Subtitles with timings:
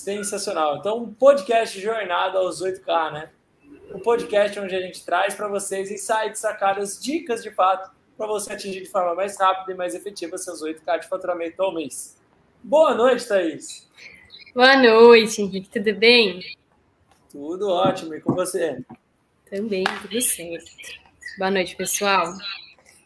[0.00, 0.78] Sensacional.
[0.78, 3.30] Então, podcast Jornada aos 8K, né?
[3.92, 8.54] O podcast onde a gente traz para vocês insights, sacadas, dicas de fato para você
[8.54, 12.16] atingir de forma mais rápida e mais efetiva seus 8K de faturamento ao mês.
[12.62, 13.86] Boa noite, Thaís.
[14.54, 15.68] Boa noite, Henrique.
[15.68, 16.40] Tudo bem?
[17.30, 18.14] Tudo ótimo.
[18.14, 18.82] E com você?
[19.50, 20.72] Também, tudo certo.
[21.36, 22.32] Boa noite, pessoal.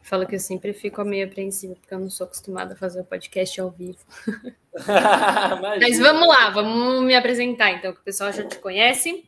[0.04, 3.04] Falo que eu sempre fico meio apreensiva, porque eu não sou acostumada a fazer o
[3.06, 3.98] podcast ao vivo.
[5.80, 9.24] Mas vamos lá, vamos me apresentar então, que o pessoal já te conhece.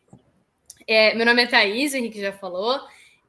[0.86, 2.78] É, meu nome é Thaís, o Henrique já falou.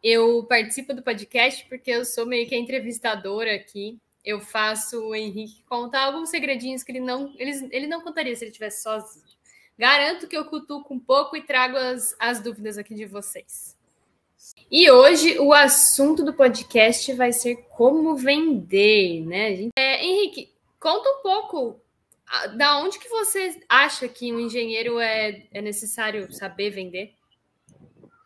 [0.03, 3.97] Eu participo do podcast porque eu sou meio que a entrevistadora aqui.
[4.25, 8.43] Eu faço o Henrique contar alguns segredinhos que ele não, ele, ele não contaria se
[8.43, 9.23] ele estivesse sozinho.
[9.79, 13.76] Garanto que eu cutuco um pouco e trago as, as dúvidas aqui de vocês.
[14.69, 19.69] E hoje o assunto do podcast vai ser como vender, né?
[19.77, 21.79] É, Henrique, conta um pouco
[22.55, 27.13] da onde que você acha que um engenheiro é, é necessário saber vender?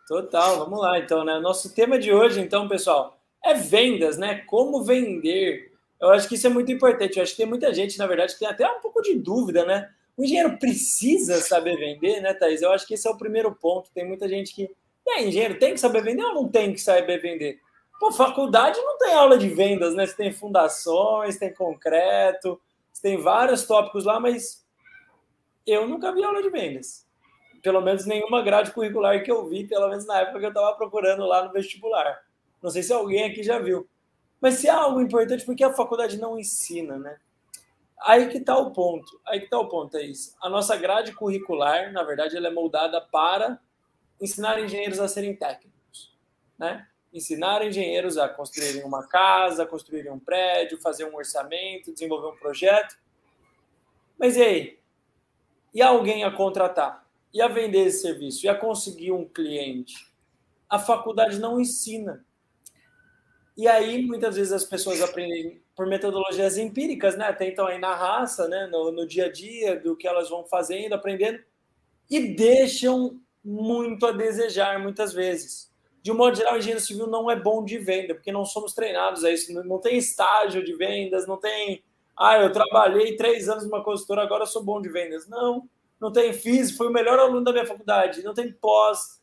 [0.08, 1.40] Total, vamos lá então, né?
[1.40, 4.44] Nosso tema de hoje, então, pessoal, é vendas, né?
[4.48, 5.72] Como vender.
[6.00, 7.18] Eu acho que isso é muito importante.
[7.18, 9.64] Eu acho que tem muita gente, na verdade, que tem até um pouco de dúvida,
[9.66, 9.90] né?
[10.18, 12.62] O engenheiro precisa saber vender, né, Thaís?
[12.62, 13.90] Eu acho que esse é o primeiro ponto.
[13.94, 14.70] Tem muita gente que
[15.08, 17.60] é, engenheiro tem que saber vender ou não tem que saber vender?
[18.00, 20.06] Pô, faculdade não tem aula de vendas, né?
[20.06, 22.60] Você tem fundações, tem concreto,
[22.92, 24.66] você tem vários tópicos lá, mas
[25.66, 27.06] eu nunca vi aula de vendas.
[27.62, 30.76] Pelo menos nenhuma grade curricular que eu vi, pelo menos na época que eu estava
[30.76, 32.22] procurando lá no vestibular.
[32.62, 33.88] Não sei se alguém aqui já viu.
[34.40, 37.18] Mas se é algo importante, porque a faculdade não ensina, né?
[38.02, 39.22] Aí que está o ponto.
[39.28, 40.36] Aí que está o ponto, é isso.
[40.42, 43.60] A nossa grade curricular, na verdade, ela é moldada para
[44.22, 46.16] ensinar engenheiros a serem técnicos,
[46.58, 46.88] né?
[47.12, 52.98] Ensinar engenheiros a construírem uma casa, construírem um prédio, fazer um orçamento, desenvolver um projeto.
[54.18, 54.80] Mas e aí?
[55.74, 57.06] E alguém a contratar?
[57.34, 58.46] E a vender esse serviço?
[58.46, 59.96] E a conseguir um cliente?
[60.70, 62.26] A faculdade não ensina.
[63.58, 67.32] E aí, muitas vezes, as pessoas aprendem por metodologias empíricas, né?
[67.34, 68.68] Tentam aí na raça, né?
[68.68, 71.44] No, no dia a dia, do que elas vão fazendo, aprendendo,
[72.10, 75.72] e deixam muito a desejar muitas vezes.
[76.02, 78.74] De um modo geral, o engenheiro civil não é bom de venda, porque não somos
[78.74, 79.54] treinados a isso.
[79.64, 81.84] Não tem estágio de vendas, não tem.
[82.18, 85.28] Ah, eu trabalhei três anos numa consultora, agora sou bom de vendas.
[85.28, 85.70] Não,
[86.00, 89.22] não tem fiz, fui o melhor aluno da minha faculdade, não tem pós.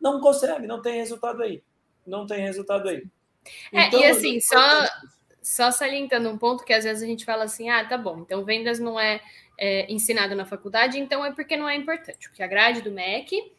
[0.00, 1.62] Não consegue, não tem resultado aí.
[2.06, 3.04] Não tem resultado aí.
[3.72, 4.58] É, então, e assim, só,
[5.46, 8.44] só salientando um ponto que às vezes a gente fala assim: ah, tá bom, então
[8.44, 9.20] vendas não é
[9.56, 12.28] é, ensinado na faculdade, então é porque não é importante.
[12.28, 13.52] Porque a grade do MEC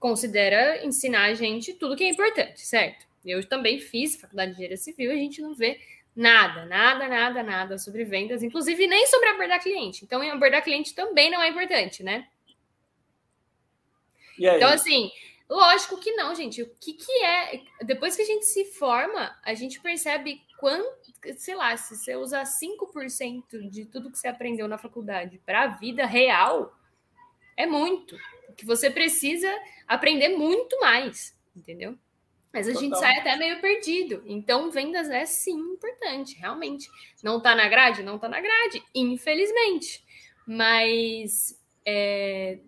[0.00, 3.06] considera ensinar a gente tudo que é importante, certo?
[3.22, 5.78] Eu também fiz faculdade de engenharia civil e a gente não vê
[6.16, 10.02] nada, nada, nada, nada sobre vendas, inclusive nem sobre abordar cliente.
[10.02, 12.26] Então, abordar cliente também não é importante, né?
[14.56, 15.10] Então, assim,
[15.48, 16.62] lógico que não, gente.
[16.62, 17.60] O que, que é.
[17.82, 21.03] Depois que a gente se forma, a gente percebe quanto,
[21.36, 25.66] sei lá, se você usar 5% de tudo que você aprendeu na faculdade para a
[25.66, 26.76] vida real,
[27.56, 28.16] é muito.
[28.56, 29.52] Que você precisa
[29.86, 31.98] aprender muito mais, entendeu?
[32.52, 32.82] Mas a Total.
[32.88, 34.22] gente sai até meio perdido.
[34.26, 36.88] Então, vendas é sim importante, realmente.
[37.22, 38.02] Não tá na grade?
[38.02, 40.04] Não tá na grade, infelizmente.
[40.46, 42.60] Mas é,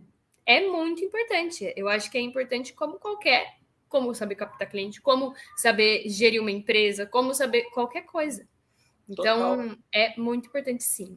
[0.45, 1.73] é muito importante.
[1.77, 3.56] Eu acho que é importante como qualquer
[3.97, 8.47] como saber captar cliente, como saber gerir uma empresa, como saber qualquer coisa.
[9.09, 9.77] Então, Total.
[9.91, 11.17] é muito importante, sim.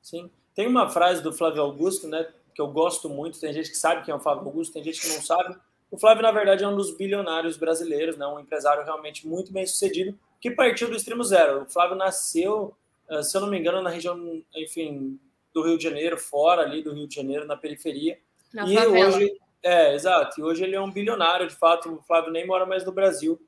[0.00, 0.30] Sim.
[0.54, 3.38] Tem uma frase do Flávio Augusto, né, que eu gosto muito.
[3.38, 5.54] Tem gente que sabe quem é o Flávio Augusto, tem gente que não sabe.
[5.90, 9.66] O Flávio, na verdade, é um dos bilionários brasileiros, né, um empresário realmente muito bem
[9.66, 11.64] sucedido, que partiu do extremo zero.
[11.64, 12.74] O Flávio nasceu,
[13.10, 15.20] eh, se eu não me engano, na região, enfim,
[15.52, 18.18] do Rio de Janeiro, fora ali do Rio de Janeiro, na periferia.
[18.54, 19.08] Na e favela.
[19.08, 20.40] hoje é, exato.
[20.40, 21.92] E hoje ele é um bilionário, de fato.
[21.92, 23.40] O Flávio nem mora mais no Brasil.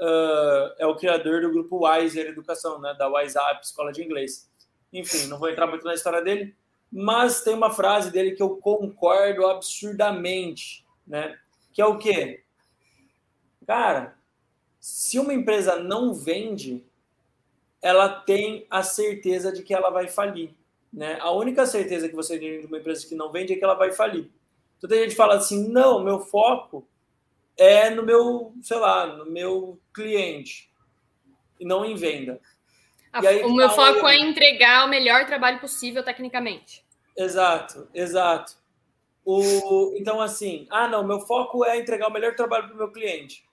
[0.00, 4.50] Uh, é o criador do grupo Wiser Educação, né, da WhatsApp, Escola de Inglês.
[4.92, 6.54] Enfim, não vou entrar muito na história dele,
[6.90, 11.38] mas tem uma frase dele que eu concordo absurdamente, né?
[11.72, 12.42] Que é o quê?
[13.66, 14.18] Cara,
[14.80, 16.84] se uma empresa não vende,
[17.80, 20.54] ela tem a certeza de que ela vai falir,
[20.92, 21.18] né?
[21.20, 23.74] A única certeza que você tem de uma empresa que não vende é que ela
[23.74, 24.30] vai falir.
[24.82, 26.84] Então tem gente que fala assim, não, meu foco
[27.56, 30.68] é no meu, sei lá, no meu cliente
[31.60, 32.40] e não em venda.
[33.12, 36.84] Aí, o meu foco é entregar o melhor trabalho possível tecnicamente.
[37.16, 38.56] Exato, exato.
[39.24, 42.90] O, então, assim, ah, não, meu foco é entregar o melhor trabalho para o meu
[42.90, 43.44] cliente.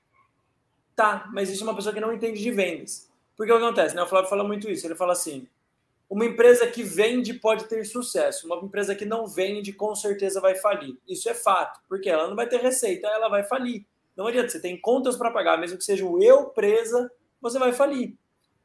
[0.96, 3.08] Tá, mas isso é uma pessoa que não entende de vendas.
[3.38, 4.02] Porque o que acontece, né?
[4.02, 4.88] O Flávio fala muito isso.
[4.88, 5.48] Ele fala assim:
[6.10, 10.56] Uma empresa que vende pode ter sucesso, uma empresa que não vende com certeza vai
[10.56, 10.98] falir.
[11.08, 13.86] Isso é fato, porque ela não vai ter receita, ela vai falir.
[14.18, 17.72] Não adianta, você tem contas para pagar, mesmo que seja o eu presa, você vai
[17.72, 18.18] falir,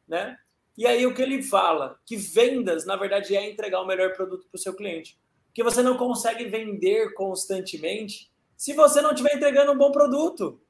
[0.08, 0.38] né?
[0.76, 2.00] E aí o que ele fala?
[2.04, 5.18] Que vendas, na verdade, é entregar o melhor produto para o seu cliente.
[5.46, 10.60] Porque você não consegue vender constantemente se você não estiver entregando um bom produto.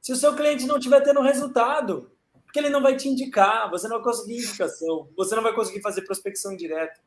[0.00, 2.12] Se o seu cliente não estiver tendo resultado,
[2.48, 5.82] porque ele não vai te indicar, você não vai conseguir indicação, você não vai conseguir
[5.82, 6.98] fazer prospecção direta,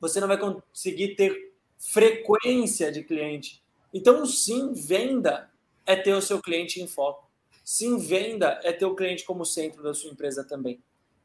[0.00, 3.62] você não vai conseguir ter frequência de cliente.
[3.94, 5.48] Então, sim, venda
[5.86, 7.30] é ter o seu cliente em foco.
[7.62, 10.82] Sim, venda é ter o cliente como centro da sua empresa também.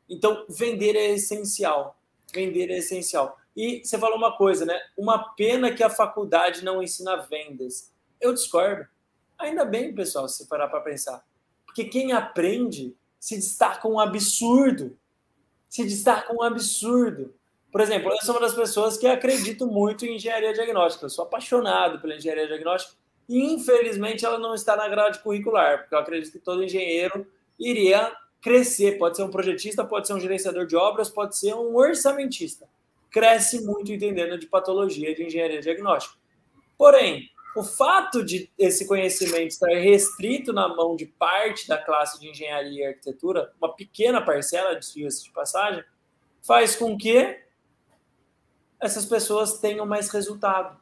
[0.07, 1.99] Então, vender é essencial.
[2.31, 3.35] Vender é essencial.
[3.57, 4.79] E você falou uma coisa, né?
[4.95, 7.91] Uma pena que a faculdade não ensina vendas.
[8.21, 8.87] Eu discordo.
[9.39, 11.25] Ainda bem, pessoal, se parar para pensar.
[11.65, 14.97] Porque quem aprende se destaca um absurdo.
[15.69, 17.33] Se destaca um absurdo.
[17.71, 21.05] Por exemplo, eu sou uma das pessoas que acredito muito em engenharia diagnóstica.
[21.05, 22.97] Eu sou apaixonado pela engenharia diagnóstica.
[23.29, 27.25] E, infelizmente, ela não está na grade curricular, porque eu acredito que todo engenheiro
[27.57, 28.97] iria crescer.
[28.97, 32.67] Pode ser um projetista, pode ser um gerenciador de obras, pode ser um orçamentista.
[33.09, 36.17] Cresce muito entendendo de patologia de engenharia diagnóstica.
[36.77, 42.29] Porém, o fato de esse conhecimento estar restrito na mão de parte da classe de
[42.29, 45.83] engenharia e arquitetura, uma pequena parcela, diga-se de passagem,
[46.41, 47.39] faz com que
[48.79, 50.81] essas pessoas tenham mais resultado.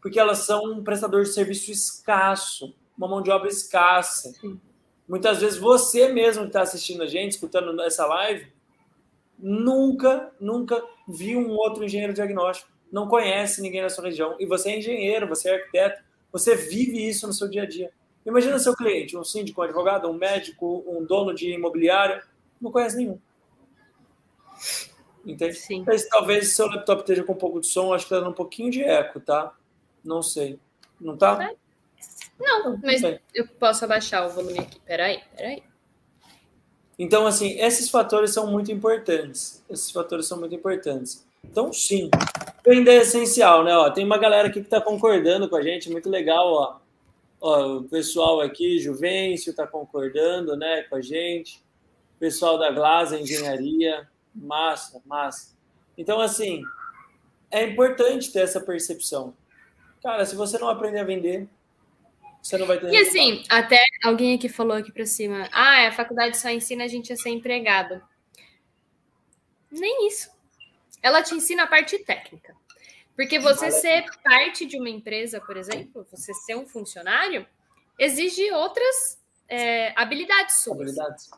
[0.00, 4.30] Porque elas são um prestador de serviço escasso, uma mão de obra escassa.
[4.40, 4.60] Sim.
[5.08, 8.52] Muitas vezes você mesmo que está assistindo a gente, escutando essa live,
[9.38, 14.36] nunca, nunca viu um outro engenheiro diagnóstico, não conhece ninguém na sua região.
[14.38, 16.02] E você é engenheiro, você é arquiteto,
[16.32, 17.90] você vive isso no seu dia a dia.
[18.24, 22.22] Imagina seu cliente, um síndico, um advogado, um médico, um dono de imobiliário,
[22.60, 23.18] não conhece nenhum.
[25.24, 25.54] Entende?
[25.54, 25.84] Sim.
[25.86, 28.34] Mas, talvez seu laptop esteja com um pouco de som, acho que está dando um
[28.34, 29.54] pouquinho de eco, tá?
[30.04, 30.58] Não sei.
[31.00, 31.52] Não tá?
[32.38, 33.02] Não, mas
[33.34, 34.78] eu posso abaixar o volume aqui.
[34.80, 35.62] Peraí, peraí.
[36.98, 39.64] Então, assim, esses fatores são muito importantes.
[39.68, 41.25] Esses fatores são muito importantes.
[41.50, 42.10] Então, sim,
[42.64, 43.74] vender é essencial, né?
[43.76, 46.78] Ó, tem uma galera aqui que está concordando com a gente, muito legal, ó.
[47.40, 51.64] ó o pessoal aqui, Juvencio, está concordando, né, com a gente.
[52.16, 55.56] O pessoal da Glasa Engenharia, massa, massa.
[55.96, 56.62] Então, assim,
[57.50, 59.34] é importante ter essa percepção.
[60.02, 61.48] Cara, se você não aprender a vender,
[62.42, 62.92] você não vai ter.
[62.92, 66.88] E assim, até alguém aqui falou aqui para cima: ah, a faculdade só ensina a
[66.88, 68.00] gente a ser empregado.
[69.70, 70.30] Nem isso.
[71.06, 72.52] Ela te ensina a parte técnica.
[73.14, 77.46] Porque você ser parte de uma empresa, por exemplo, você ser um funcionário,
[77.96, 80.80] exige outras é, habilidades suas.
[80.80, 81.30] Habilidades.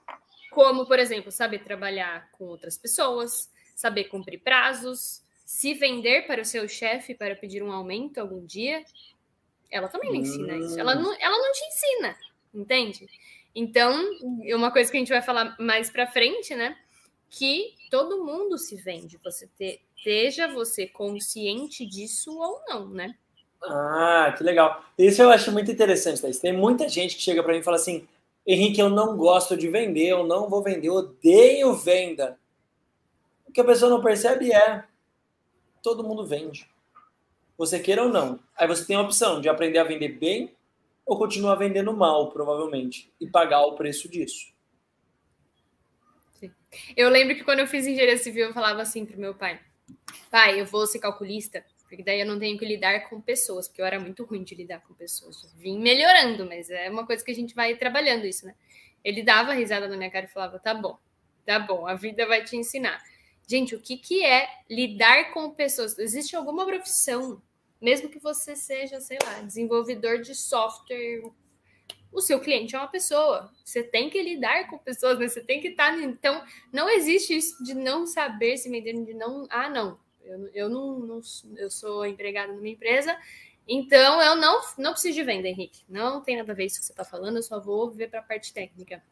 [0.50, 6.47] Como, por exemplo, saber trabalhar com outras pessoas, saber cumprir prazos, se vender para o
[6.47, 8.82] seu chefe para pedir um aumento algum dia,
[9.71, 10.81] ela também não ensina isso.
[10.81, 11.03] Ela hum.
[11.03, 12.17] não, ela não te ensina,
[12.55, 13.06] entende?
[13.55, 14.03] Então,
[14.47, 16.75] é uma coisa que a gente vai falar mais para frente, né?
[17.29, 19.19] Que todo mundo se vende.
[19.25, 23.14] Você ter, esteja você consciente disso ou não, né?
[23.62, 24.85] Ah, que legal.
[24.96, 26.38] Isso eu acho muito interessante, Thaís.
[26.38, 28.06] Tem muita gente que chega para mim e fala assim:
[28.46, 32.38] Henrique, eu não gosto de vender, eu não vou vender, eu odeio venda.
[33.46, 34.85] O que a pessoa não percebe é:
[35.82, 36.69] todo mundo vende
[37.58, 38.38] você queira ou não.
[38.56, 40.54] Aí você tem a opção de aprender a vender bem
[41.04, 44.52] ou continuar vendendo mal, provavelmente, e pagar o preço disso.
[46.97, 49.61] Eu lembro que quando eu fiz engenharia civil, eu falava assim pro meu pai:
[50.30, 53.80] pai, eu vou ser calculista, porque daí eu não tenho que lidar com pessoas, porque
[53.80, 55.52] eu era muito ruim de lidar com pessoas.
[55.57, 58.54] Vim melhorando, mas é uma coisa que a gente vai trabalhando isso, né?
[59.04, 60.99] Ele dava risada na minha cara e falava: tá bom,
[61.45, 63.02] tá bom, a vida vai te ensinar.
[63.47, 65.99] Gente, o que, que é lidar com pessoas?
[65.99, 67.40] Existe alguma profissão
[67.80, 71.23] mesmo que você seja, sei lá, desenvolvedor de software,
[72.12, 73.50] o seu cliente é uma pessoa.
[73.65, 75.29] Você tem que lidar com pessoas, né?
[75.29, 75.93] Você tem que estar.
[75.93, 79.47] Tá, então, não existe isso de não saber se vender, de não.
[79.50, 79.99] Ah, não.
[80.23, 81.21] Eu, eu não, não
[81.57, 83.17] eu sou empregado numa empresa,
[83.67, 85.81] então eu não, não preciso de venda, Henrique.
[85.88, 88.21] Não tem nada a ver isso que você está falando, eu só vou ver para
[88.21, 89.03] a parte técnica.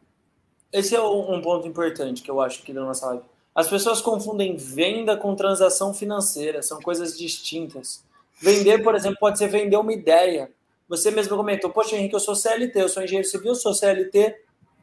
[0.72, 3.24] Esse é um ponto importante que eu acho que da nossa live.
[3.54, 8.04] As pessoas confundem venda com transação financeira, são coisas distintas.
[8.38, 10.50] Vender, por exemplo, pode ser vender uma ideia.
[10.88, 14.36] Você mesmo comentou, poxa, Henrique, eu sou CLT, eu sou engenheiro civil, sou CLT.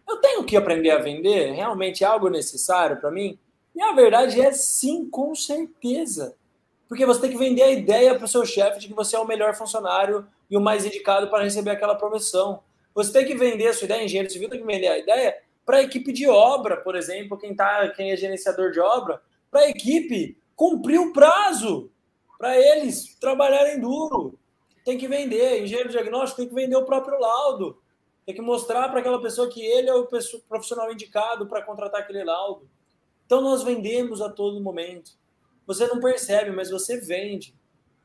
[0.07, 1.51] Eu tenho que aprender a vender?
[1.53, 3.39] Realmente é algo necessário para mim?
[3.75, 6.35] E a verdade é sim, com certeza.
[6.89, 9.19] Porque você tem que vender a ideia para o seu chefe de que você é
[9.19, 12.61] o melhor funcionário e o mais indicado para receber aquela promoção.
[12.93, 15.77] Você tem que vender a sua ideia, engenheiro civil tem que vender a ideia para
[15.77, 19.69] a equipe de obra, por exemplo, quem, tá, quem é gerenciador de obra, para a
[19.69, 21.89] equipe cumprir o prazo,
[22.37, 24.37] para eles trabalharem duro.
[24.83, 25.63] Tem que vender.
[25.63, 27.81] Engenheiro diagnóstico tem que vender o próprio laudo.
[28.25, 30.07] Tem que mostrar para aquela pessoa que ele é o
[30.47, 32.69] profissional indicado para contratar aquele laudo.
[33.25, 35.11] Então nós vendemos a todo momento.
[35.65, 37.55] Você não percebe, mas você vende.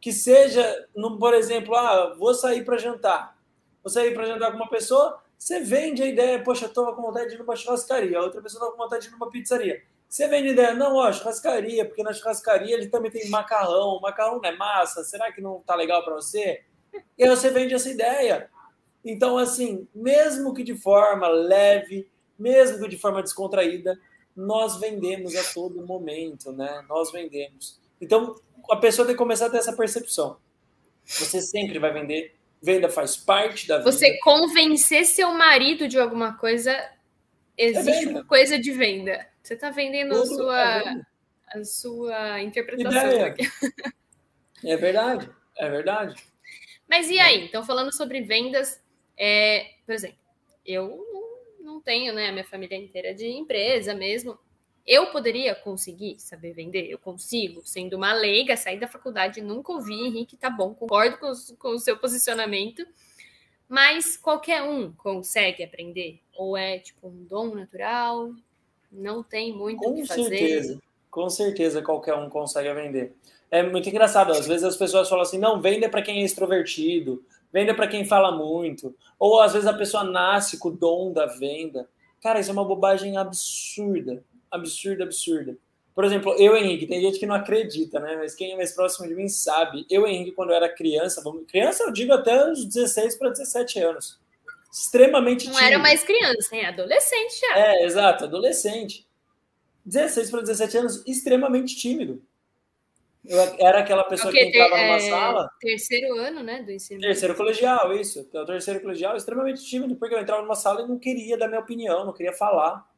[0.00, 3.36] Que seja, por exemplo, ah, vou sair para jantar.
[3.82, 7.28] Vou sair para jantar com uma pessoa, você vende a ideia, poxa, estou com vontade
[7.28, 8.18] de ir numa churrascaria.
[8.18, 9.82] A outra pessoa está com vontade de ir numa pizzaria.
[10.08, 14.00] Você vende a ideia, não, ó, churrascaria, porque na churrascaria ele também tem macarrão.
[14.00, 16.64] Macarrão não é massa, será que não tá legal para você?
[17.16, 18.48] E aí você vende essa ideia.
[19.04, 23.98] Então, assim, mesmo que de forma leve, mesmo que de forma descontraída,
[24.36, 26.84] nós vendemos a todo momento, né?
[26.88, 27.80] Nós vendemos.
[28.00, 28.36] Então,
[28.70, 30.36] a pessoa tem que começar a ter essa percepção.
[31.04, 32.34] Você sempre vai vender.
[32.60, 33.90] Venda faz parte da vida.
[33.90, 36.76] Você convencer seu marido de alguma coisa,
[37.56, 39.26] existe é uma coisa de venda.
[39.42, 43.00] Você está vendendo a sua, é a sua interpretação.
[44.64, 46.27] É verdade, é verdade.
[46.88, 47.44] Mas e aí?
[47.44, 48.80] Então, falando sobre vendas,
[49.16, 50.18] é, por exemplo,
[50.64, 51.04] eu
[51.60, 54.38] não tenho, né, a minha família inteira de empresa mesmo.
[54.86, 56.88] Eu poderia conseguir saber vender?
[56.88, 61.30] Eu consigo, sendo uma leiga, sair da faculdade, nunca ouvi, Henrique, tá bom, concordo com,
[61.58, 62.86] com o seu posicionamento,
[63.68, 66.20] mas qualquer um consegue aprender?
[66.34, 68.32] Ou é tipo um dom natural?
[68.90, 70.22] Não tem muito o que fazer?
[70.22, 73.14] Com certeza, com certeza qualquer um consegue vender.
[73.50, 77.24] É muito engraçado, às vezes as pessoas falam assim, não, venda para quem é extrovertido,
[77.52, 78.94] Venda para quem fala muito.
[79.18, 81.88] Ou às vezes a pessoa nasce com o dom da venda.
[82.22, 84.22] Cara, isso é uma bobagem absurda.
[84.50, 85.56] Absurda, absurda.
[85.94, 88.16] Por exemplo, eu, Henrique, tem gente que não acredita, né?
[88.16, 89.84] Mas quem é mais próximo de mim sabe.
[89.90, 94.20] Eu, Henrique, quando eu era criança, criança eu digo até uns 16 para 17 anos.
[94.72, 95.72] Extremamente Não tímido.
[95.72, 96.66] era mais criança, hein?
[96.66, 97.58] Adolescente já.
[97.58, 99.08] É, exato, adolescente.
[99.84, 102.22] 16 para 17 anos, extremamente tímido.
[103.24, 105.50] Eu era aquela pessoa que entrava numa é, sala.
[105.60, 106.62] Terceiro ano, né?
[106.62, 107.00] Do ensino.
[107.00, 108.28] Terceiro colegial, isso.
[108.32, 111.60] O terceiro colegial, extremamente tímido, porque eu entrava numa sala e não queria dar minha
[111.60, 112.88] opinião, não queria falar,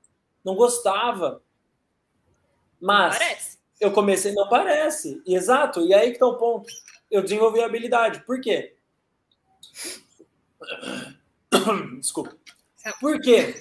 [0.44, 1.42] não gostava.
[2.80, 3.58] Mas parece.
[3.80, 5.22] eu comecei, não parece.
[5.26, 6.72] Exato, e aí que tá o ponto.
[7.10, 8.24] Eu desenvolvi a habilidade.
[8.24, 8.76] Por quê?
[11.98, 12.36] Desculpa.
[13.00, 13.54] Por quê?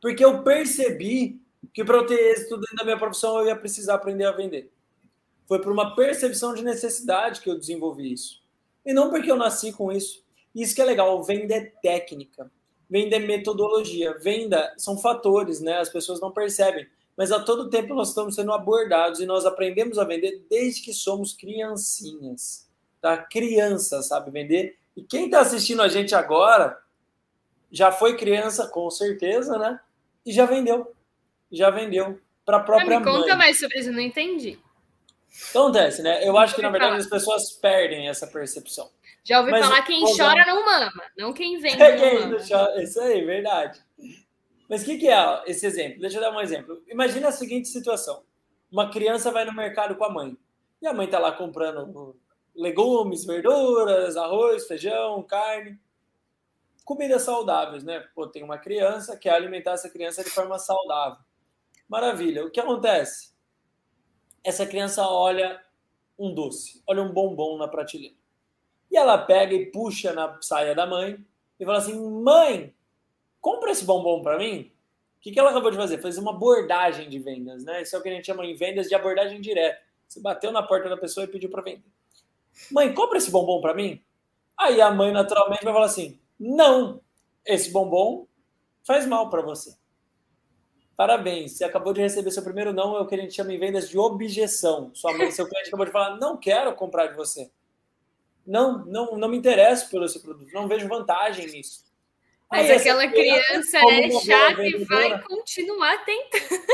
[0.00, 1.40] Porque eu percebi
[1.74, 4.72] que para eu ter êxito dentro da minha profissão eu ia precisar aprender a vender.
[5.48, 8.42] Foi por uma percepção de necessidade que eu desenvolvi isso.
[8.84, 10.22] E não porque eu nasci com isso.
[10.54, 12.50] Isso que é legal, venda é técnica,
[12.88, 15.78] venda é metodologia, venda são fatores, né?
[15.78, 16.86] As pessoas não percebem.
[17.16, 20.92] Mas a todo tempo nós estamos sendo abordados e nós aprendemos a vender desde que
[20.92, 22.68] somos criancinhas.
[23.00, 23.16] Tá?
[23.16, 24.76] Criança sabe vender.
[24.94, 26.78] E quem está assistindo a gente agora
[27.70, 29.80] já foi criança, com certeza, né?
[30.26, 30.94] E já vendeu.
[31.50, 33.14] Já vendeu para a própria me mãe.
[33.14, 34.58] conta mais sobre isso, não entendi.
[35.50, 36.26] Acontece, né?
[36.26, 38.90] Eu acho que, na verdade, as pessoas perdem essa percepção.
[39.24, 42.82] Já ouvi Mas, falar quem chora não mama, não quem vende é quem não chora.
[42.82, 43.80] Isso aí, verdade.
[44.68, 46.00] Mas o que, que é esse exemplo?
[46.00, 46.82] Deixa eu dar um exemplo.
[46.88, 48.22] Imagina a seguinte situação.
[48.70, 50.36] Uma criança vai no mercado com a mãe.
[50.80, 52.16] E a mãe está lá comprando
[52.54, 55.78] legumes, verduras, arroz, feijão, carne.
[56.84, 58.00] Comidas saudáveis, né?
[58.14, 61.18] Pô, tem uma criança, quer alimentar essa criança de forma saudável.
[61.88, 62.44] Maravilha.
[62.44, 63.32] O que acontece?
[64.48, 65.62] Essa criança olha
[66.18, 68.16] um doce, olha um bombom na prateleira.
[68.90, 71.22] E ela pega e puxa na saia da mãe
[71.60, 72.74] e fala assim: Mãe,
[73.40, 74.72] compra esse bombom para mim.
[75.18, 75.98] O que, que ela acabou de fazer?
[76.00, 77.82] Fez uma abordagem de vendas, né?
[77.82, 79.78] Isso é o que a gente chama em vendas de abordagem direta.
[80.06, 81.84] Você bateu na porta da pessoa e pediu para vender.
[82.70, 84.02] Mãe, compra esse bombom para mim.
[84.56, 87.00] Aí a mãe naturalmente vai falar assim: Não,
[87.44, 88.26] esse bombom
[88.82, 89.76] faz mal para você.
[90.98, 93.58] Parabéns, você acabou de receber seu primeiro não, é o que a gente chama em
[93.58, 94.90] vendas de objeção.
[94.92, 97.52] Sua mãe, seu cliente acabou de falar, não quero comprar de você.
[98.44, 101.84] Não, não, não me interesso pelo seu produto, não vejo vantagem nisso.
[102.50, 106.66] Mas aquela criança é chata e vai continuar tentando.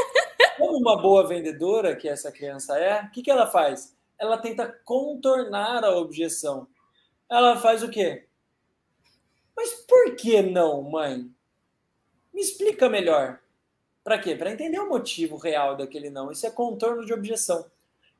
[0.56, 3.94] Como uma boa vendedora que essa criança é, o que, que ela faz?
[4.18, 6.66] Ela tenta contornar a objeção.
[7.28, 8.26] Ela faz o quê?
[9.54, 11.30] Mas por que não, mãe?
[12.32, 13.43] Me explica melhor.
[14.04, 14.36] Para quê?
[14.36, 16.30] Para entender o motivo real daquele não.
[16.30, 17.64] Isso é contorno de objeção.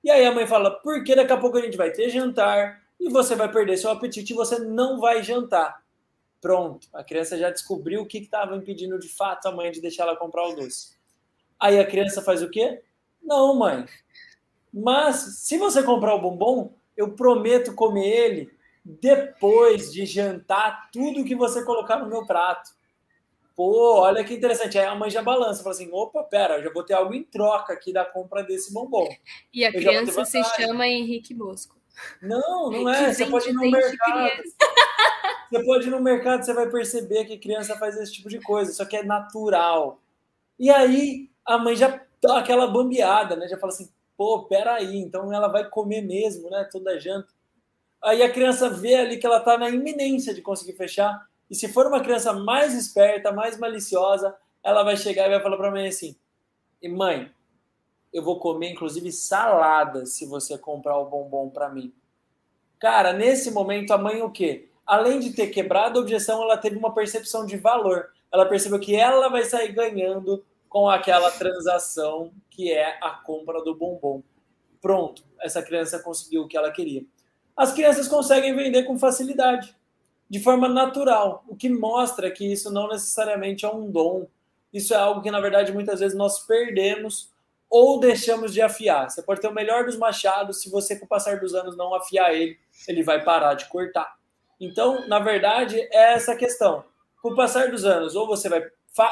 [0.03, 3.11] E aí a mãe fala: porque daqui a pouco a gente vai ter jantar e
[3.11, 5.85] você vai perder seu apetite e você não vai jantar.
[6.41, 10.05] Pronto, a criança já descobriu o que estava impedindo de fato a mãe de deixar
[10.05, 10.95] ela comprar o doce.
[11.59, 12.83] Aí a criança faz o quê?
[13.23, 13.87] Não, mãe.
[14.73, 18.51] Mas se você comprar o bombom, eu prometo comer ele
[18.85, 22.71] depois de jantar tudo que você colocar no meu prato.
[23.57, 24.79] Pô, olha que interessante.
[24.79, 27.23] Aí a mãe já balança, fala assim: opa, pera, eu já vou ter algo em
[27.23, 29.09] troca aqui da compra desse bombom.
[29.53, 31.77] E a eu criança se chama Henrique Bosco.
[32.21, 33.13] Não, não é.
[33.13, 34.43] Você pode ir no mercado.
[35.51, 38.73] Você pode ir no mercado, você vai perceber que criança faz esse tipo de coisa,
[38.73, 40.03] só que é natural.
[40.59, 43.47] E aí a mãe já dá aquela bambeada, né?
[43.47, 46.69] Já fala assim: pô, peraí, então ela vai comer mesmo, né?
[46.73, 47.29] Toda janta.
[48.03, 51.69] Aí a criança vê ali que ela está na iminência de conseguir fechar e se
[51.69, 55.87] for uma criança mais esperta, mais maliciosa, ela vai chegar e vai falar para mim
[55.87, 56.17] assim:
[56.83, 57.31] e mãe,
[58.13, 61.95] eu vou comer inclusive salada se você comprar o bombom para mim.
[62.81, 64.69] Cara, nesse momento a mãe o quê?
[64.85, 68.09] Além de ter quebrado a objeção, ela teve uma percepção de valor.
[68.33, 73.77] Ela percebeu que ela vai sair ganhando com aquela transação que é a compra do
[73.77, 74.25] bombom.
[74.83, 77.05] Pronto, essa criança conseguiu o que ela queria.
[77.57, 79.73] As crianças conseguem vender com facilidade
[80.35, 84.27] de forma natural, o que mostra que isso não necessariamente é um dom.
[84.73, 87.31] Isso é algo que, na verdade, muitas vezes nós perdemos
[87.71, 89.09] ou deixamos de afiar.
[89.09, 91.95] Você pode ter o melhor dos machados, se você, com o passar dos anos, não
[91.95, 94.17] afiar ele, ele vai parar de cortar.
[94.59, 96.85] Então, na verdade, é essa questão.
[97.23, 98.67] Com o passar dos anos, ou você vai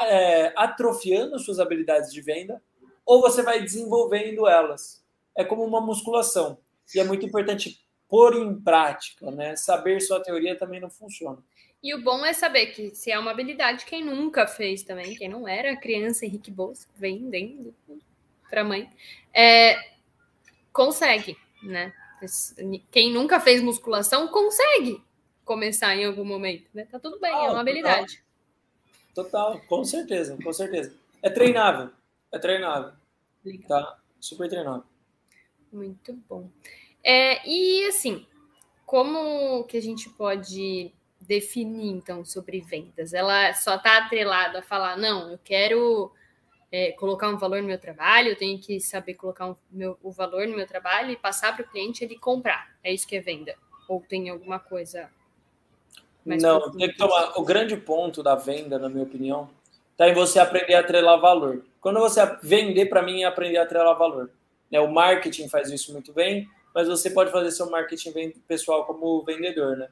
[0.09, 2.61] é, atrofiando suas habilidades de venda,
[3.07, 5.01] ou você vai desenvolvendo elas.
[5.37, 6.59] É como uma musculação.
[6.93, 7.81] E é muito importante
[8.13, 9.57] pôr em prática, né?
[9.57, 11.39] Saber sua teoria também não funciona.
[11.83, 15.31] E o bom é saber que se é uma habilidade, quem nunca fez também, quem
[15.31, 17.75] não era criança Henrique Bosco, vendendo
[18.51, 18.91] para mãe,
[19.33, 19.93] é,
[20.75, 21.91] consegue, né?
[22.91, 25.03] Quem nunca fez musculação consegue
[25.43, 26.87] começar em algum momento, né?
[26.93, 28.23] Tá tudo bem, ah, é uma habilidade.
[29.15, 29.55] Total.
[29.55, 30.95] total, com certeza, com certeza.
[31.23, 31.89] É treinável,
[32.31, 32.93] é treinável.
[33.43, 33.69] Legal.
[33.69, 33.99] Tá?
[34.21, 34.85] Super treinável.
[35.73, 36.51] Muito bom.
[37.05, 38.27] É, e assim,
[38.87, 43.13] como que a gente pode definir então sobre vendas?
[43.13, 46.13] Ela só está atrelada a falar, não, eu quero
[46.71, 50.11] é, colocar um valor no meu trabalho, eu tenho que saber colocar um, meu, o
[50.11, 52.75] valor no meu trabalho e passar para o cliente ele comprar.
[52.83, 53.55] É isso que é venda?
[53.89, 55.11] Ou tem alguma coisa
[56.25, 57.39] mais Não, tem que tomar.
[57.39, 59.51] O grande ponto da venda, na minha opinião,
[59.91, 61.65] está em você aprender a atrelar valor.
[61.81, 64.31] Quando você vender, para mim, é aprender a atrelar valor.
[64.71, 69.23] Né, o marketing faz isso muito bem, mas você pode fazer seu marketing pessoal como
[69.25, 69.89] vendedor, né?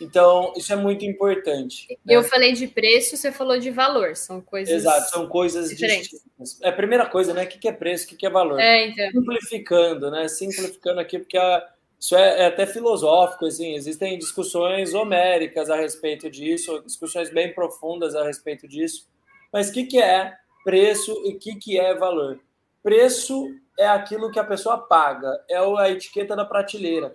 [0.00, 1.86] Então, isso é muito importante.
[1.90, 1.96] Né?
[2.08, 4.74] Eu falei de preço, você falou de valor, são coisas.
[4.74, 6.10] Exato, são coisas diferentes.
[6.10, 6.58] distintas.
[6.62, 7.44] É a primeira coisa, né?
[7.44, 8.58] O que é preço, o que é valor?
[8.58, 9.10] É, então.
[9.10, 10.26] Simplificando, né?
[10.26, 11.68] Simplificando aqui, porque a,
[12.00, 18.14] isso é, é, até filosófico, assim, existem discussões homéricas a respeito disso, discussões bem profundas
[18.14, 19.06] a respeito disso.
[19.52, 22.40] Mas o que, que é preço e o que, que é valor?
[22.82, 23.46] Preço
[23.78, 27.14] é aquilo que a pessoa paga, é a etiqueta da prateleira.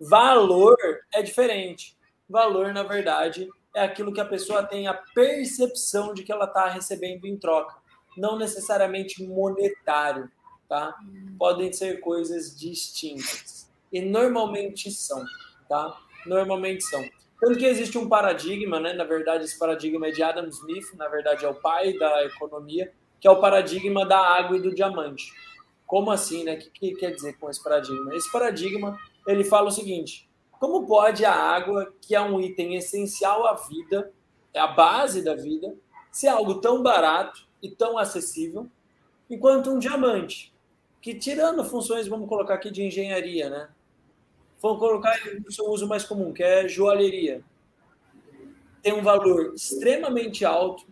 [0.00, 0.76] Valor
[1.12, 1.96] é diferente.
[2.28, 6.68] Valor, na verdade, é aquilo que a pessoa tem a percepção de que ela está
[6.68, 7.76] recebendo em troca,
[8.16, 10.30] não necessariamente monetário,
[10.68, 10.96] tá?
[11.38, 15.24] Podem ser coisas distintas e normalmente são,
[15.68, 15.96] tá?
[16.26, 17.04] Normalmente são.
[17.40, 18.92] Tanto que existe um paradigma, né?
[18.92, 22.92] Na verdade, esse paradigma é de Adam Smith, na verdade é o pai da economia,
[23.20, 25.32] que é o paradigma da água e do diamante.
[25.86, 26.54] Como assim, né?
[26.54, 28.14] O que, que quer dizer com esse paradigma?
[28.14, 33.46] Esse paradigma ele fala o seguinte: como pode a água, que é um item essencial
[33.46, 34.12] à vida,
[34.52, 35.74] é a base da vida,
[36.10, 38.68] ser algo tão barato e tão acessível,
[39.28, 40.54] enquanto um diamante,
[41.00, 43.68] que tirando funções, vamos colocar aqui de engenharia, né?
[44.62, 45.14] Vamos colocar
[45.46, 47.42] o seu uso mais comum, que é joalheria.
[48.80, 50.86] Tem um valor extremamente alto,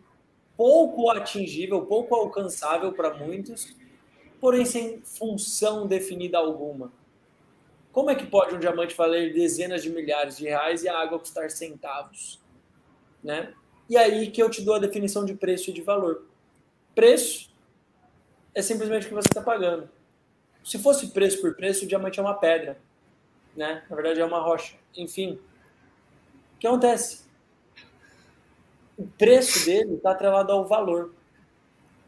[0.57, 3.75] pouco atingível, pouco alcançável para muitos,
[4.41, 6.93] porém sem função definida alguma.
[7.93, 11.19] Como é que pode um diamante valer dezenas de milhares de reais e a água
[11.19, 12.41] custar centavos?
[13.23, 13.53] Né?
[13.89, 16.27] E aí que eu te dou a definição de preço e de valor.
[16.95, 17.53] Preço
[18.55, 19.89] é simplesmente o que você está pagando.
[20.65, 22.79] Se fosse preço por preço, o diamante é uma pedra.
[23.57, 23.85] Né?
[23.89, 24.77] Na verdade, é uma rocha.
[24.97, 25.39] Enfim,
[26.55, 27.25] o que acontece?
[29.03, 31.13] O preço dele está atrelado ao valor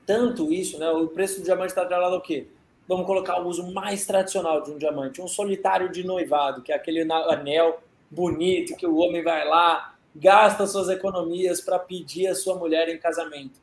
[0.07, 0.89] tanto isso, né?
[0.91, 2.47] O preço do diamante está atrelado ao quê?
[2.87, 6.77] Vamos colocar o uso mais tradicional de um diamante, um solitário de noivado, que é
[6.77, 12.55] aquele anel bonito que o homem vai lá, gasta suas economias para pedir a sua
[12.55, 13.59] mulher em casamento.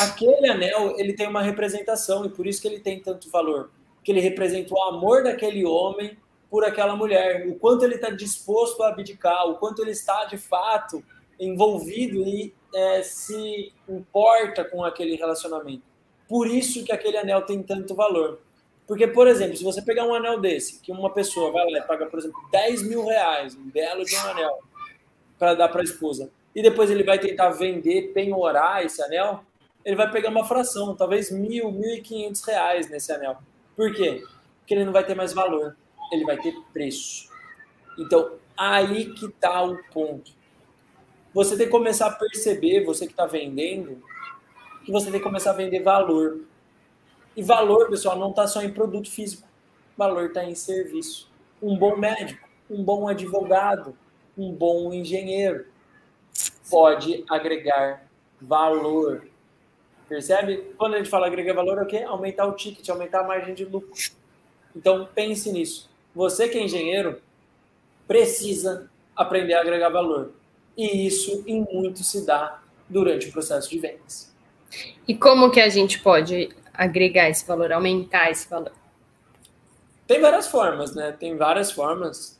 [0.00, 3.70] Aquele anel, ele tem uma representação e por isso que ele tem tanto valor,
[4.04, 6.16] que ele representa o amor daquele homem
[6.48, 10.38] por aquela mulher, o quanto ele está disposto a abdicar, o quanto ele está de
[10.38, 11.02] fato
[11.38, 15.82] envolvido e é, se importa com aquele relacionamento.
[16.28, 18.40] Por isso que aquele anel tem tanto valor.
[18.86, 21.82] Porque, por exemplo, se você pegar um anel desse, que uma pessoa vai lá e
[21.82, 24.58] paga, por exemplo, 10 mil reais, um belo de um anel,
[25.38, 29.44] para dar para a esposa, e depois ele vai tentar vender, penhorar esse anel,
[29.84, 33.38] ele vai pegar uma fração, talvez mil, mil e quinhentos reais nesse anel.
[33.76, 34.22] Por quê?
[34.58, 35.76] Porque ele não vai ter mais valor,
[36.12, 37.28] ele vai ter preço.
[37.98, 40.32] Então, aí que está o ponto.
[41.36, 44.02] Você tem que começar a perceber, você que está vendendo,
[44.86, 46.40] que você tem que começar a vender valor.
[47.36, 49.46] E valor, pessoal, não está só em produto físico.
[49.98, 51.30] Valor está em serviço.
[51.62, 53.94] Um bom médico, um bom advogado,
[54.34, 55.66] um bom engenheiro
[56.70, 58.08] pode agregar
[58.40, 59.28] valor.
[60.08, 60.72] Percebe?
[60.78, 61.98] Quando a gente fala agregar valor, é o quê?
[61.98, 63.92] Aumentar o ticket, aumentar a margem de lucro.
[64.74, 65.90] Então, pense nisso.
[66.14, 67.20] Você que é engenheiro,
[68.08, 70.32] precisa aprender a agregar valor.
[70.76, 74.34] E isso, em muito, se dá durante o processo de vendas.
[75.06, 78.72] E como que a gente pode agregar esse valor, aumentar esse valor?
[80.06, 81.12] Tem várias formas, né?
[81.12, 82.38] Tem várias formas.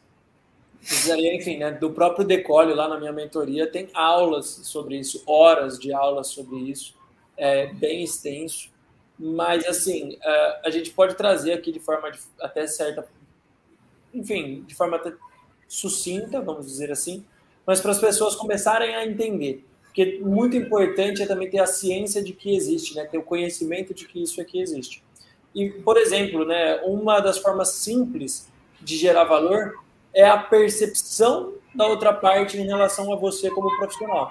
[1.35, 1.73] Enfim, né?
[1.73, 6.57] do próprio Decole, lá na minha mentoria, tem aulas sobre isso, horas de aulas sobre
[6.59, 6.95] isso,
[7.37, 8.71] é bem extenso.
[9.19, 13.09] Mas, assim, é, a gente pode trazer aqui de forma até certa,
[14.15, 15.13] enfim, de forma até
[15.67, 17.25] sucinta, vamos dizer assim,
[17.67, 19.67] mas para as pessoas começarem a entender.
[19.85, 23.05] Porque muito importante é também ter a ciência de que existe, né?
[23.05, 25.03] ter o conhecimento de que isso aqui existe.
[25.55, 29.75] E, por exemplo, né, uma das formas simples de gerar valor
[30.13, 34.31] é a percepção da outra parte em relação a você como profissional.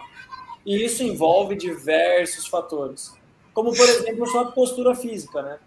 [0.63, 3.13] E isso envolve diversos fatores,
[3.53, 5.41] como, por exemplo, sua postura física.
[5.41, 5.59] Né?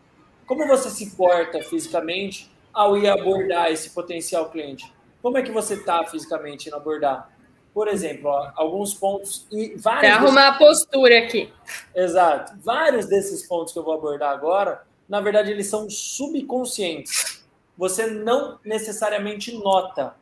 [0.47, 4.93] Como você se porta fisicamente ao ir abordar esse potencial cliente?
[5.21, 7.31] Como é que você está fisicamente no abordar?
[7.79, 10.13] Por exemplo, ó, alguns pontos e vários.
[10.13, 10.57] Para arrumar desses...
[10.57, 11.53] a postura aqui.
[11.95, 12.55] Exato.
[12.61, 17.45] Vários desses pontos que eu vou abordar agora, na verdade, eles são subconscientes.
[17.77, 20.17] Você não necessariamente nota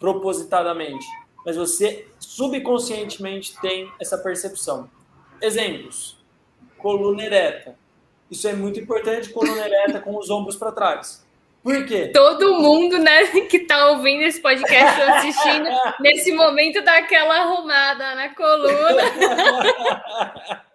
[0.00, 1.06] propositadamente,
[1.46, 4.90] mas você subconscientemente tem essa percepção.
[5.40, 6.18] Exemplos:
[6.76, 7.76] coluna ereta.
[8.28, 11.24] Isso é muito importante, coluna ereta com os ombros para trás.
[11.62, 12.08] Por quê?
[12.08, 15.68] Todo mundo, né, que está ouvindo esse podcast ou assistindo,
[16.00, 19.02] nesse momento dá aquela arrumada na coluna.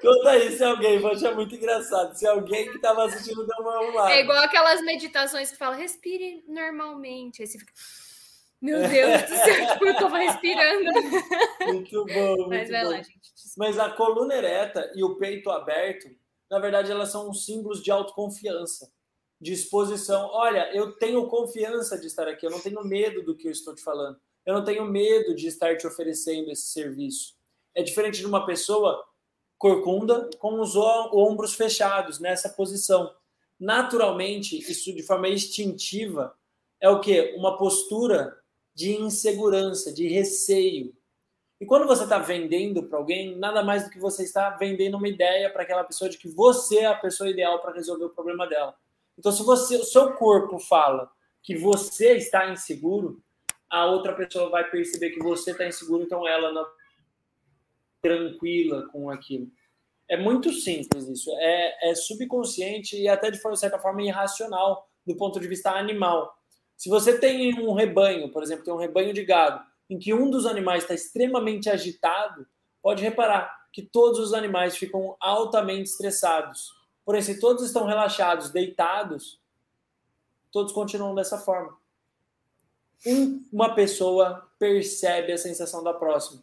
[0.00, 2.14] Conta aí se alguém, vou achar muito engraçado.
[2.14, 4.12] Se alguém que estava assistindo deu uma arrumada.
[4.12, 7.42] É igual aquelas meditações que fala, respire normalmente.
[7.42, 7.72] Aí você fica,
[8.62, 10.90] meu Deus do céu, eu tô respirando.
[11.66, 12.90] Muito bom, muito Mas vai bom.
[12.90, 13.34] lá, gente.
[13.58, 16.08] Mas a coluna ereta e o peito aberto,
[16.50, 18.90] na verdade, elas são símbolos de autoconfiança
[19.44, 20.30] disposição.
[20.32, 23.74] Olha, eu tenho confiança de estar aqui, eu não tenho medo do que eu estou
[23.74, 24.18] te falando.
[24.44, 27.34] Eu não tenho medo de estar te oferecendo esse serviço.
[27.74, 29.04] É diferente de uma pessoa
[29.58, 33.14] corcunda com os ombros fechados nessa posição.
[33.60, 36.34] Naturalmente, isso de forma instintiva
[36.80, 37.34] é o que?
[37.36, 38.36] Uma postura
[38.74, 40.94] de insegurança, de receio.
[41.60, 45.08] E quando você está vendendo para alguém, nada mais do que você está vendendo uma
[45.08, 48.46] ideia para aquela pessoa de que você é a pessoa ideal para resolver o problema
[48.46, 48.74] dela.
[49.18, 51.10] Então, se você, o seu corpo fala
[51.42, 53.22] que você está inseguro,
[53.70, 56.66] a outra pessoa vai perceber que você está inseguro, então ela não
[58.00, 59.48] tranquila com aquilo.
[60.08, 61.30] É muito simples isso.
[61.38, 66.34] É, é subconsciente e até de certa forma irracional do ponto de vista animal.
[66.76, 70.30] Se você tem um rebanho, por exemplo, tem um rebanho de gado, em que um
[70.30, 72.46] dos animais está extremamente agitado,
[72.82, 76.72] pode reparar que todos os animais ficam altamente estressados.
[77.04, 79.38] Porém, se todos estão relaxados, deitados,
[80.50, 81.76] todos continuam dessa forma.
[83.52, 86.42] uma pessoa percebe a sensação da próxima.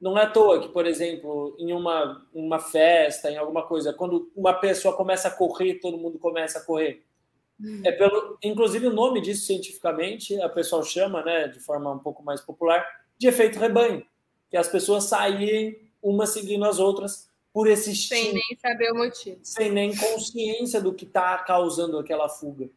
[0.00, 4.30] Não é à toa que, por exemplo, em uma, uma festa, em alguma coisa, quando
[4.36, 7.02] uma pessoa começa a correr, todo mundo começa a correr.
[7.60, 7.82] Hum.
[7.84, 12.22] É pelo, inclusive o nome disso cientificamente, a pessoa chama, né, de forma um pouco
[12.22, 12.86] mais popular,
[13.18, 14.06] de efeito rebanho,
[14.48, 17.27] que as pessoas saírem uma seguindo as outras
[17.58, 18.22] por esse instinto.
[18.22, 19.40] Sem nem saber o motivo.
[19.42, 22.70] Sem nem consciência do que está causando aquela fuga.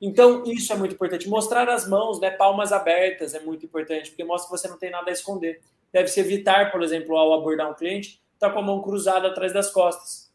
[0.00, 1.28] Então, isso é muito importante.
[1.28, 4.88] Mostrar as mãos, né, palmas abertas, é muito importante, porque mostra que você não tem
[4.88, 5.60] nada a esconder.
[5.92, 9.52] Deve-se evitar, por exemplo, ao abordar um cliente, estar tá com a mão cruzada atrás
[9.52, 10.32] das costas.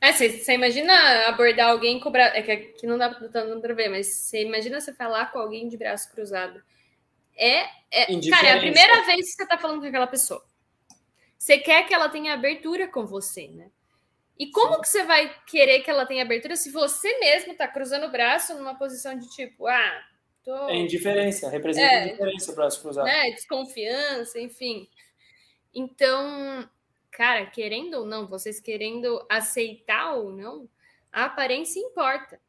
[0.00, 2.34] É, você, você imagina abordar alguém com o braço.
[2.34, 5.76] É que aqui não dá para ver, mas você imagina você falar com alguém de
[5.76, 6.60] braço cruzado.
[7.36, 7.60] É,
[7.92, 10.44] é cara, é a primeira vez que você está falando com aquela pessoa.
[11.42, 13.68] Você quer que ela tenha abertura com você, né?
[14.38, 14.80] E como Sim.
[14.80, 18.54] que você vai querer que ela tenha abertura se você mesmo tá cruzando o braço
[18.54, 20.04] numa posição de tipo, ah,
[20.44, 20.68] tô...
[20.68, 23.06] É indiferença, representa é, indiferença o braço cruzado.
[23.06, 23.32] Né?
[23.32, 24.88] Desconfiança, enfim.
[25.74, 26.70] Então,
[27.10, 30.68] cara, querendo ou não, vocês querendo aceitar ou não,
[31.10, 32.40] a aparência importa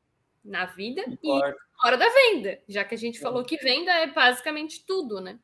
[0.46, 1.50] na vida importa.
[1.50, 5.40] e hora da venda, já que a gente falou que venda é basicamente tudo, né?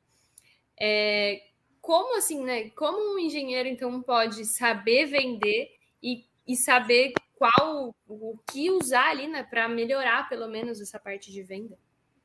[0.80, 1.49] É,
[1.82, 2.70] como assim, né?
[2.72, 9.28] Como um engenheiro então pode saber vender e, e saber qual o que usar ali,
[9.28, 11.78] né, para melhorar pelo menos essa parte de venda?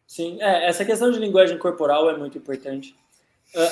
[0.06, 2.96] Sim, é, essa questão de linguagem corporal é muito importante.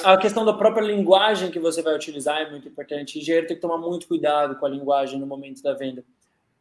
[0.05, 3.19] Ah, a questão da própria linguagem que você vai utilizar é muito importante.
[3.19, 6.05] O engenheiro tem que tomar muito cuidado com a linguagem no momento da venda.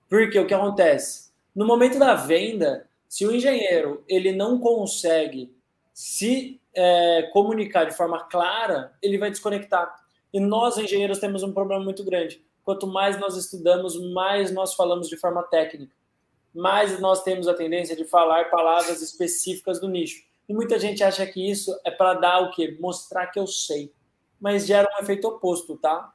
[0.09, 1.31] Porque o que acontece?
[1.55, 5.53] No momento da venda, se o engenheiro ele não consegue
[5.93, 9.93] se é, comunicar de forma clara, ele vai desconectar.
[10.33, 12.41] E nós, engenheiros, temos um problema muito grande.
[12.63, 15.93] Quanto mais nós estudamos, mais nós falamos de forma técnica.
[16.53, 20.23] Mais nós temos a tendência de falar palavras específicas do nicho.
[20.47, 22.77] E muita gente acha que isso é para dar o quê?
[22.79, 23.91] Mostrar que eu sei.
[24.39, 26.13] Mas gera um efeito oposto, tá?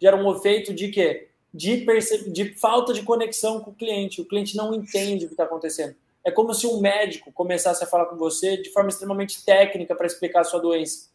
[0.00, 1.28] Gera um efeito de quê?
[1.52, 2.30] De, perce...
[2.30, 4.20] de falta de conexão com o cliente.
[4.20, 5.94] O cliente não entende o que está acontecendo.
[6.26, 10.08] É como se um médico começasse a falar com você de forma extremamente técnica para
[10.08, 11.08] explicar a sua doença.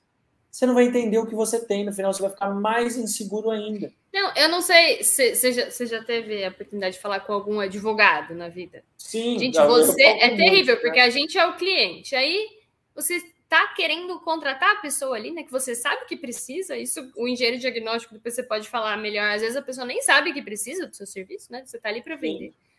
[0.50, 3.50] Você não vai entender o que você tem, no final você vai ficar mais inseguro
[3.50, 3.92] ainda.
[4.14, 7.34] Não, eu não sei se você já, você já teve a oportunidade de falar com
[7.34, 8.86] algum advogado na vida.
[8.98, 9.38] Sim.
[9.38, 11.06] Gente, você é terrível, muito, porque né?
[11.06, 12.16] a gente é o cliente.
[12.16, 12.48] Aí
[12.96, 15.44] você está querendo contratar a pessoa ali, né?
[15.44, 16.78] Que você sabe que precisa.
[16.78, 19.30] Isso, o engenheiro diagnóstico, depois você pode falar melhor.
[19.30, 21.64] Às vezes a pessoa nem sabe que precisa do seu serviço, né?
[21.66, 22.52] Você está ali para vender.
[22.52, 22.71] Sim.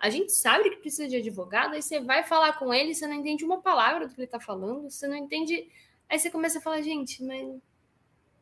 [0.00, 3.14] A gente sabe que precisa de advogado, aí você vai falar com ele, você não
[3.14, 5.68] entende uma palavra do que ele está falando, você não entende.
[6.08, 7.46] Aí você começa a falar, gente, mas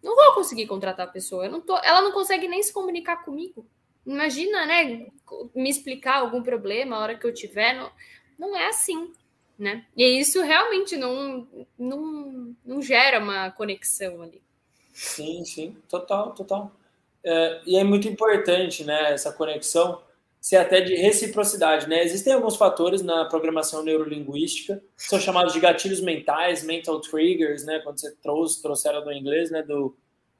[0.02, 1.46] não vou conseguir contratar a pessoa.
[1.46, 3.66] Eu não tô, ela não consegue nem se comunicar comigo.
[4.06, 5.08] Imagina, né?
[5.54, 7.74] Me explicar algum problema a hora que eu tiver.
[7.74, 7.90] Não,
[8.38, 9.12] não é assim,
[9.58, 9.84] né?
[9.96, 14.40] E isso realmente não, não, não gera uma conexão ali.
[14.92, 16.72] Sim, sim, total, total.
[17.22, 20.00] É, e é muito importante, né, essa conexão,
[20.40, 22.02] ser até de reciprocidade, né?
[22.02, 27.80] Existem alguns fatores na programação neurolinguística, são chamados de gatilhos mentais, mental triggers, né?
[27.80, 29.62] Quando você trouxe, trouxeram do inglês, né?
[29.62, 29.96] Do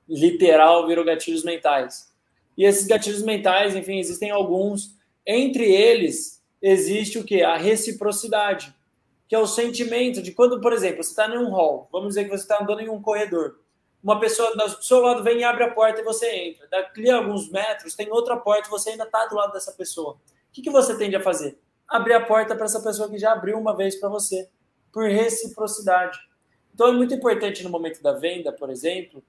[0.09, 2.13] literal virou gatilhos mentais.
[2.57, 4.97] E esses gatilhos mentais, enfim, existem alguns.
[5.27, 7.43] Entre eles, existe o que?
[7.43, 8.75] A reciprocidade,
[9.29, 12.25] que é o sentimento de quando, por exemplo, você está em um hall, vamos dizer
[12.25, 13.61] que você está andando em um corredor
[14.03, 16.69] uma pessoa do seu lado vem e abre a porta e você entra.
[16.69, 20.13] Daqui a alguns metros tem outra porta e você ainda está do lado dessa pessoa.
[20.13, 20.19] O
[20.53, 21.59] que, que você tende a fazer?
[21.87, 24.49] Abrir a porta para essa pessoa que já abriu uma vez para você,
[24.93, 26.19] por reciprocidade.
[26.73, 29.23] Então é muito importante no momento da venda, por exemplo,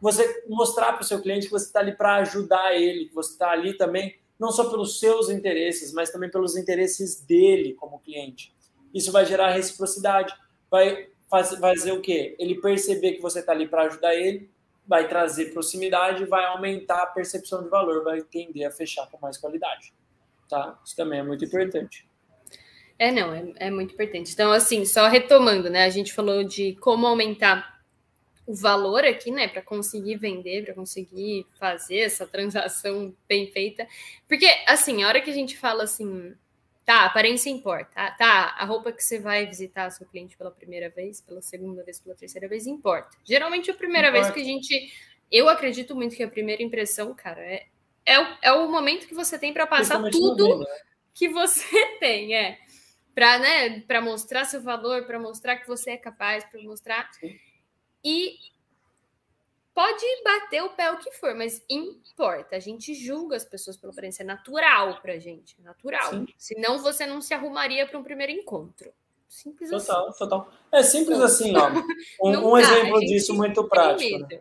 [0.00, 3.32] você mostrar para o seu cliente que você está ali para ajudar ele, que você
[3.32, 8.54] está ali também, não só pelos seus interesses, mas também pelos interesses dele como cliente.
[8.92, 10.34] Isso vai gerar reciprocidade,
[10.70, 12.34] vai faz, fazer o quê?
[12.38, 14.50] Ele perceber que você está ali para ajudar ele,
[14.86, 19.36] vai trazer proximidade, vai aumentar a percepção de valor, vai tender a fechar com mais
[19.36, 19.92] qualidade.
[20.48, 20.78] Tá?
[20.84, 22.08] Isso também é muito importante.
[22.98, 24.32] É, não, é, é muito importante.
[24.32, 25.84] Então, assim, só retomando, né?
[25.84, 27.76] A gente falou de como aumentar
[28.46, 33.86] o valor aqui, né, para conseguir vender, para conseguir fazer essa transação bem feita.
[34.28, 36.32] Porque, assim, a hora que a gente fala assim,
[36.86, 37.90] Tá, aparência importa.
[37.92, 41.82] Tá, tá, a roupa que você vai visitar seu cliente pela primeira vez, pela segunda
[41.82, 43.18] vez, pela terceira vez, importa.
[43.24, 44.32] Geralmente a primeira importa.
[44.32, 44.92] vez que a gente.
[45.28, 47.66] Eu acredito muito que a primeira impressão, cara, é,
[48.06, 50.66] é, o, é o momento que você tem para passar tudo né?
[51.12, 51.66] que você
[51.98, 52.56] tem, é.
[53.12, 57.10] Para né, mostrar seu valor, para mostrar que você é capaz, para mostrar.
[57.14, 57.36] Sim.
[58.04, 58.36] E
[59.76, 62.56] Pode bater o pé o que for, mas importa.
[62.56, 64.22] A gente julga as pessoas pela aparência.
[64.22, 65.54] É natural pra gente.
[65.60, 66.12] É natural.
[66.12, 66.26] Sim.
[66.38, 68.90] Senão você não se arrumaria para um primeiro encontro.
[69.28, 70.18] Simples total, assim.
[70.18, 71.68] Total, É simples assim, ó.
[72.22, 74.18] Um, um exemplo disso muito prático.
[74.20, 74.40] Né?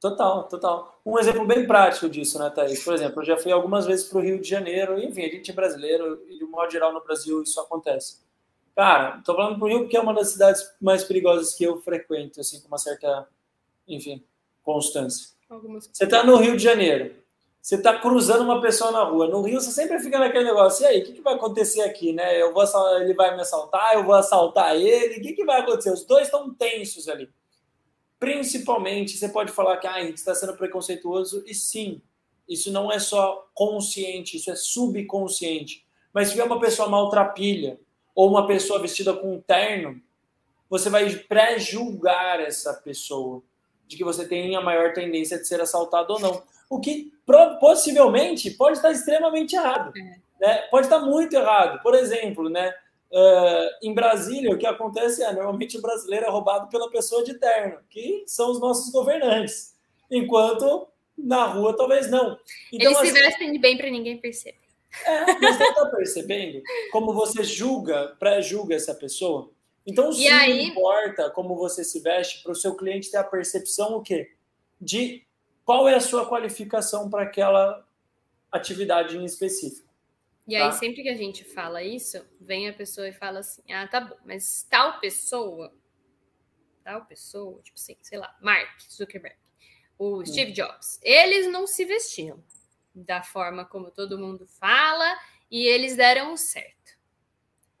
[0.00, 1.00] Total, total.
[1.06, 2.82] Um exemplo bem prático disso, né, Thaís?
[2.82, 5.52] Por exemplo, eu já fui algumas vezes para o Rio de Janeiro, enfim, a gente
[5.52, 8.26] é brasileiro e, de modo geral, no Brasil isso acontece.
[8.74, 12.40] Cara, tô falando pro Rio porque é uma das cidades mais perigosas que eu frequento,
[12.40, 13.28] assim, com uma certa
[13.86, 14.24] enfim,
[14.62, 15.34] constância.
[15.48, 15.88] Algumas...
[15.92, 17.14] Você está no Rio de Janeiro,
[17.66, 19.26] você está cruzando uma pessoa na rua.
[19.26, 20.84] No Rio, você sempre fica naquele negócio.
[20.84, 22.40] E aí, o que, que, vai acontecer aqui, né?
[22.40, 22.62] Eu vou
[23.00, 25.18] ele vai me assaltar, eu vou assaltar ele.
[25.18, 25.90] O que, que vai acontecer?
[25.90, 27.28] Os dois estão tensos ali.
[28.20, 32.00] Principalmente, você pode falar que ah, está sendo preconceituoso, e sim,
[32.48, 35.84] isso não é só consciente, isso é subconsciente.
[36.12, 37.80] Mas se vier uma pessoa maltrapilha,
[38.14, 40.00] ou uma pessoa vestida com um terno,
[40.70, 43.42] você vai pré-julgar essa pessoa
[43.86, 46.42] de que você tem a maior tendência de ser assaltado ou não.
[46.68, 47.12] O que
[47.60, 49.92] possivelmente pode estar extremamente errado.
[49.96, 50.16] É.
[50.40, 50.58] Né?
[50.70, 51.82] Pode estar muito errado.
[51.82, 52.74] Por exemplo, né?
[53.08, 57.34] Uh, em Brasília, o que acontece é normalmente o brasileiro é roubado pela pessoa de
[57.34, 59.76] terno, que são os nossos governantes,
[60.10, 62.36] enquanto na rua talvez não.
[62.72, 64.58] Então, Eles se assim, vestem bem para ninguém perceber.
[65.04, 69.50] É, você está percebendo como você julga, pré-julga essa pessoa?
[69.86, 70.56] Então, sim, aí...
[70.56, 74.34] não importa como você se veste para o seu cliente ter a percepção o quê?
[74.80, 75.24] De
[75.64, 77.86] qual é a sua qualificação para aquela
[78.50, 79.86] atividade em específico.
[80.46, 80.66] E tá?
[80.66, 84.00] aí, sempre que a gente fala isso, vem a pessoa e fala assim: ah, tá
[84.00, 85.72] bom, mas tal pessoa,
[86.84, 89.36] tal pessoa, tipo assim, sei lá, Mark Zuckerberg,
[89.98, 90.26] o hum.
[90.26, 92.42] Steve Jobs, eles não se vestiam
[92.94, 95.18] da forma como todo mundo fala
[95.50, 96.96] e eles deram certo.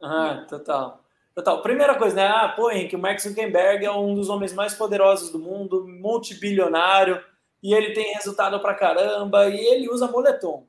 [0.02, 1.05] Ah, total.
[1.36, 1.60] Total.
[1.60, 2.26] Primeira coisa, né?
[2.26, 7.22] Ah, pô, Henrique, o Mark Zuckerberg é um dos homens mais poderosos do mundo, multibilionário,
[7.62, 10.66] e ele tem resultado pra caramba, e ele usa moletom.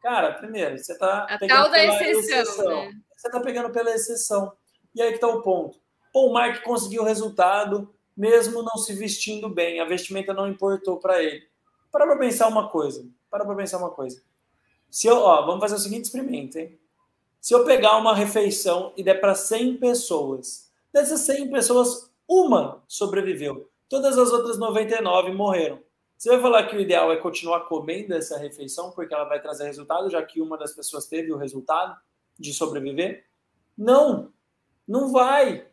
[0.00, 2.84] Cara, primeiro, você tá A pegando tal da exceção, exceção.
[2.86, 2.92] Né?
[3.14, 4.50] Você tá pegando pela exceção.
[4.94, 5.78] E aí que tá o ponto.
[6.10, 9.80] Pô, o Mark conseguiu resultado, mesmo não se vestindo bem.
[9.80, 11.46] A vestimenta não importou para ele.
[11.92, 13.06] Para pra pensar uma coisa.
[13.30, 14.22] Para pra pensar uma coisa.
[14.90, 16.79] Se eu, ó, vamos fazer o seguinte experimento, hein?
[17.40, 23.70] Se eu pegar uma refeição e der para 100 pessoas, dessas 100 pessoas, uma sobreviveu.
[23.88, 25.80] Todas as outras 99 morreram.
[26.16, 29.64] Você vai falar que o ideal é continuar comendo essa refeição porque ela vai trazer
[29.64, 31.96] resultado, já que uma das pessoas teve o resultado
[32.38, 33.24] de sobreviver?
[33.76, 34.30] Não,
[34.86, 35.66] não vai.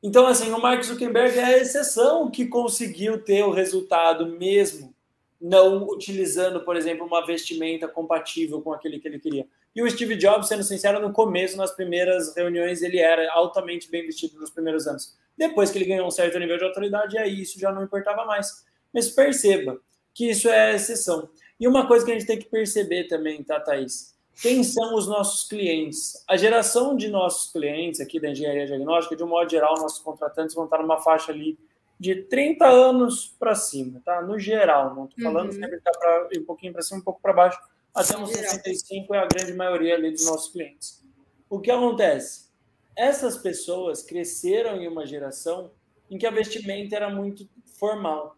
[0.00, 4.94] Então, assim, o Mark Zuckerberg é a exceção que conseguiu ter o resultado mesmo
[5.40, 9.48] não utilizando, por exemplo, uma vestimenta compatível com aquele que ele queria.
[9.74, 14.04] E o Steve Jobs, sendo sincero, no começo, nas primeiras reuniões, ele era altamente bem
[14.04, 15.16] vestido nos primeiros anos.
[15.36, 18.64] Depois que ele ganhou um certo nível de autoridade, aí isso já não importava mais.
[18.92, 19.80] Mas perceba
[20.12, 21.30] que isso é exceção.
[21.58, 24.14] E uma coisa que a gente tem que perceber também, tá, Thaís?
[24.42, 26.24] Quem são os nossos clientes?
[26.26, 30.54] A geração de nossos clientes aqui da engenharia diagnóstica, de um modo geral, nossos contratantes
[30.54, 31.58] vão estar numa faixa ali
[31.98, 34.22] de 30 anos para cima, tá?
[34.22, 35.60] No geral, não estou falando uhum.
[35.60, 35.90] sempre está
[36.34, 37.58] um pouquinho para cima, um pouco para baixo,
[37.94, 41.04] até uns 65 é a grande maioria ali dos nossos clientes.
[41.48, 42.50] O que acontece?
[42.96, 45.72] Essas pessoas cresceram em uma geração
[46.10, 47.48] em que a vestimenta era muito
[47.78, 48.36] formal.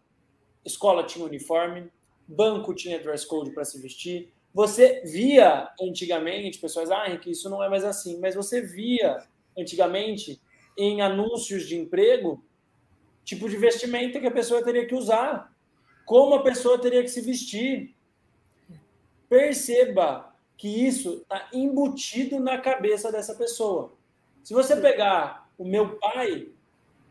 [0.65, 1.91] Escola tinha uniforme,
[2.27, 4.31] banco tinha dress code para se vestir.
[4.53, 9.25] Você via antigamente pessoas, ah, que isso não é mais assim, mas você via
[9.57, 10.41] antigamente
[10.77, 12.43] em anúncios de emprego
[13.23, 15.51] tipo de vestimenta que a pessoa teria que usar,
[16.05, 17.95] como a pessoa teria que se vestir.
[19.33, 23.91] Perceba que isso está embutido na cabeça dessa pessoa.
[24.43, 26.49] Se você pegar o meu pai,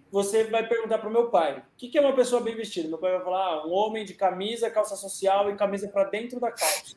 [0.09, 2.89] você vai perguntar para o meu pai: o que é uma pessoa bem vestida?
[2.89, 6.39] Meu pai vai falar: ah, um homem de camisa, calça social e camisa para dentro
[6.39, 6.95] da calça.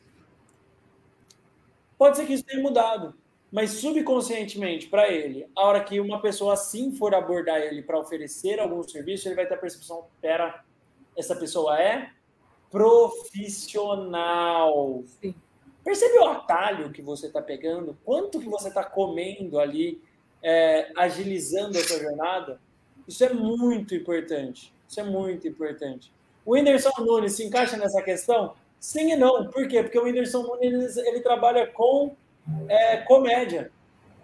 [1.98, 3.12] Pode ser que isso tenha mudado
[3.50, 8.60] mas subconscientemente para ele, a hora que uma pessoa assim for abordar ele para oferecer
[8.60, 10.64] algum serviço, ele vai ter a percepção: pera,
[11.16, 12.12] essa pessoa é
[12.70, 15.02] profissional.
[15.20, 15.34] Sim.
[15.84, 17.96] Percebe o atalho que você está pegando?
[18.04, 20.02] Quanto que você está comendo ali,
[20.42, 22.60] é, agilizando essa jornada?
[23.06, 24.74] Isso é muito importante.
[24.88, 26.12] Isso é muito importante.
[26.44, 28.54] O Whindersson Nunes se encaixa nessa questão?
[28.80, 29.48] Sim e não.
[29.48, 29.82] Por quê?
[29.82, 32.14] Porque o Whindersson Nunes ele trabalha com
[32.68, 33.70] é, comédia.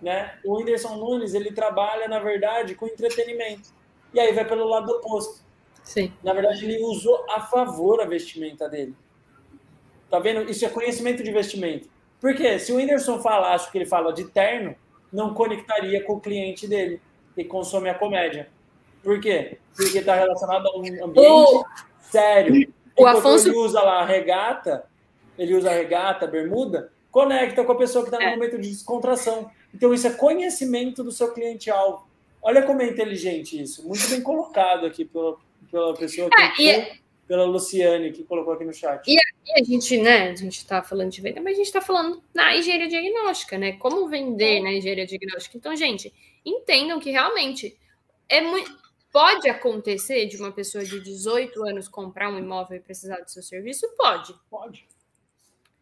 [0.00, 0.38] Né?
[0.44, 3.70] O Whindersson Nunes ele trabalha, na verdade, com entretenimento.
[4.12, 5.41] E aí vai pelo lado oposto.
[5.82, 6.12] Sim.
[6.22, 8.94] Na verdade, ele usou a favor a vestimenta dele.
[10.10, 10.48] Tá vendo?
[10.50, 11.88] Isso é conhecimento de vestimento.
[12.20, 14.76] Porque se o Whindersson falasse o que ele fala de terno,
[15.12, 17.00] não conectaria com o cliente dele,
[17.34, 18.48] que consome a comédia.
[19.02, 19.58] Por quê?
[19.76, 21.64] Porque está relacionado a um ambiente o...
[22.00, 22.72] sério.
[22.96, 23.48] O Afonso...
[23.48, 24.84] ele usa lá a regata,
[25.36, 28.36] ele usa a regata, a bermuda, conecta com a pessoa que está no é.
[28.36, 29.50] momento de descontração.
[29.74, 32.06] Então, isso é conhecimento do seu cliente-alvo.
[32.40, 33.86] Olha como é inteligente isso.
[33.86, 35.36] Muito bem colocado aqui pela,
[35.72, 36.40] pela pessoa que.
[36.40, 37.02] Ah, e...
[37.26, 39.08] Pela Luciane, que colocou aqui no chat.
[39.08, 40.30] E a gente, né?
[40.30, 43.72] A gente está falando de venda, mas a gente está falando na engenharia diagnóstica, né?
[43.72, 45.56] Como vender na engenharia diagnóstica.
[45.56, 46.12] Então, gente,
[46.44, 47.78] entendam que realmente
[48.28, 48.70] é muito.
[49.10, 53.42] Pode acontecer de uma pessoa de 18 anos comprar um imóvel e precisar do seu
[53.42, 53.88] serviço?
[53.96, 54.34] Pode.
[54.50, 54.86] Pode.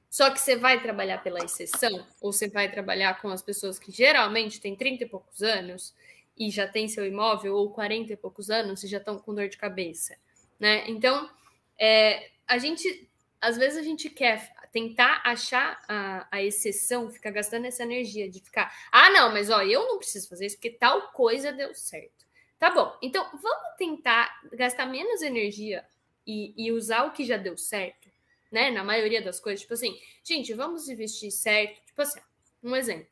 [0.09, 3.93] Só que você vai trabalhar pela exceção, ou você vai trabalhar com as pessoas que
[3.93, 5.95] geralmente têm 30 e poucos anos
[6.41, 9.49] e já tem seu imóvel, ou 40 e poucos anos e já estão com dor
[9.49, 10.17] de cabeça,
[10.59, 10.89] né?
[10.89, 11.31] Então,
[11.79, 13.09] é, a gente,
[13.41, 18.41] às vezes a gente quer tentar achar a, a exceção, ficar gastando essa energia de
[18.41, 22.27] ficar, ah, não, mas ó, eu não preciso fazer isso porque tal coisa deu certo.
[22.59, 25.85] Tá bom, então vamos tentar gastar menos energia
[26.27, 28.11] e, e usar o que já deu certo
[28.51, 28.71] né?
[28.71, 31.81] Na maioria das coisas, tipo assim, gente, vamos investir certo.
[31.87, 32.21] Tipo assim,
[32.63, 33.09] um exemplo.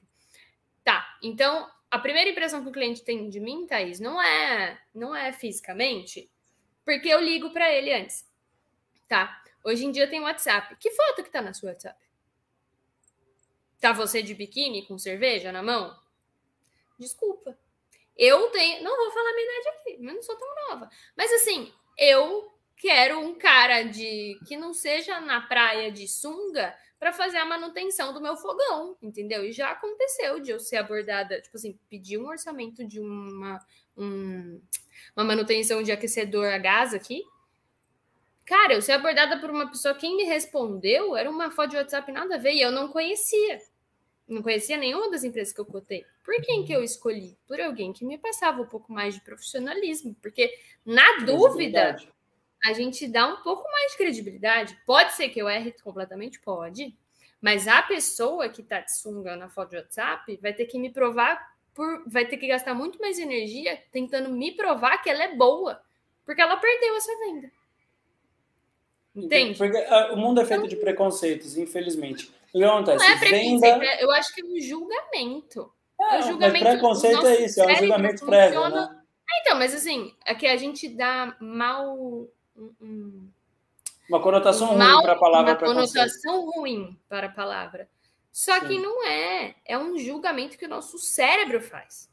[0.82, 5.14] Tá, então a primeira impressão que o cliente tem de mim, Thaís, não é, não
[5.14, 6.30] é fisicamente,
[6.84, 8.26] porque eu ligo para ele antes.
[9.08, 9.42] Tá?
[9.64, 10.76] Hoje em dia tem WhatsApp.
[10.76, 11.98] Que foto que tá na sua WhatsApp?
[13.80, 15.98] Tá você de biquíni com cerveja na mão?
[16.98, 17.58] Desculpa.
[18.16, 18.82] Eu tenho.
[18.82, 20.90] Não vou falar minha idade aqui, mas não sou tão nova.
[21.16, 27.12] Mas assim, eu quero um cara de que não seja na praia de sunga para
[27.12, 29.44] fazer a manutenção do meu fogão, entendeu?
[29.44, 33.64] E já aconteceu de eu ser abordada, tipo assim, pedir um orçamento de uma,
[33.96, 34.60] um,
[35.16, 37.22] uma manutenção de aquecedor a gás aqui.
[38.44, 42.10] Cara, eu ser abordada por uma pessoa, quem me respondeu era uma foto de WhatsApp
[42.10, 43.60] nada a ver, e eu não conhecia.
[44.26, 46.04] Não conhecia nenhuma das empresas que eu cotei.
[46.24, 47.38] Por quem que eu escolhi?
[47.46, 50.52] Por alguém que me passava um pouco mais de profissionalismo, porque
[50.84, 51.96] na dúvida
[52.64, 54.76] a gente dá um pouco mais de credibilidade.
[54.84, 56.96] Pode ser que eu erre completamente, pode.
[57.40, 60.90] Mas a pessoa que tá de sunga na foto de WhatsApp vai ter que me
[60.90, 61.40] provar
[61.72, 62.02] por.
[62.08, 65.80] Vai ter que gastar muito mais energia tentando me provar que ela é boa.
[66.24, 67.50] Porque ela perdeu essa venda.
[69.14, 69.58] Entende?
[69.58, 72.30] Porque uh, o mundo é feito então, de preconceitos, infelizmente.
[72.52, 73.04] O que acontece?
[73.04, 74.00] Não é preconceito, venda...
[74.00, 75.72] eu acho que é um julgamento.
[76.00, 76.64] É, é um julgamento.
[76.64, 78.88] Mas preconceito é isso, é um julgamento prévio, funciona...
[78.88, 79.02] né?
[79.40, 82.28] então, mas assim, é que a gente dá mal
[82.80, 83.28] um,
[84.08, 85.52] uma conotação mal, ruim para a palavra.
[85.52, 87.88] Uma conotação ruim para a palavra.
[88.32, 88.66] Só Sim.
[88.66, 89.54] que não é.
[89.64, 92.10] É um julgamento que o nosso cérebro faz.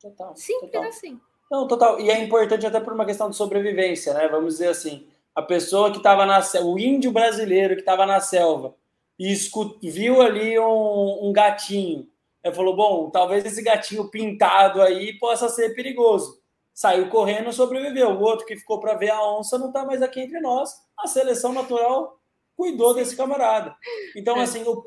[0.00, 0.36] Total.
[0.36, 0.88] Simples total.
[0.88, 1.20] assim.
[1.50, 2.00] Não, total.
[2.00, 4.28] E é importante até por uma questão de sobrevivência, né?
[4.28, 5.08] Vamos dizer assim.
[5.34, 8.76] A pessoa que estava na o índio brasileiro que estava na selva
[9.18, 12.08] e escut, viu ali um, um gatinho.
[12.42, 16.43] Ele falou: bom, talvez esse gatinho pintado aí possa ser perigoso
[16.74, 18.10] saiu correndo, sobreviveu.
[18.10, 20.82] O outro que ficou para ver a onça não está mais aqui entre nós.
[20.98, 22.20] A seleção natural
[22.56, 23.74] cuidou desse camarada.
[24.16, 24.42] Então, é.
[24.42, 24.84] assim, o,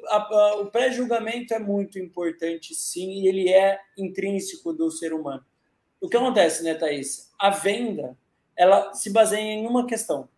[0.61, 5.43] o pré-julgamento é muito importante, sim, e ele é intrínseco do ser humano.
[5.99, 7.31] O que acontece, né, Thaís?
[7.39, 8.17] A venda,
[8.55, 10.29] ela se baseia em uma questão.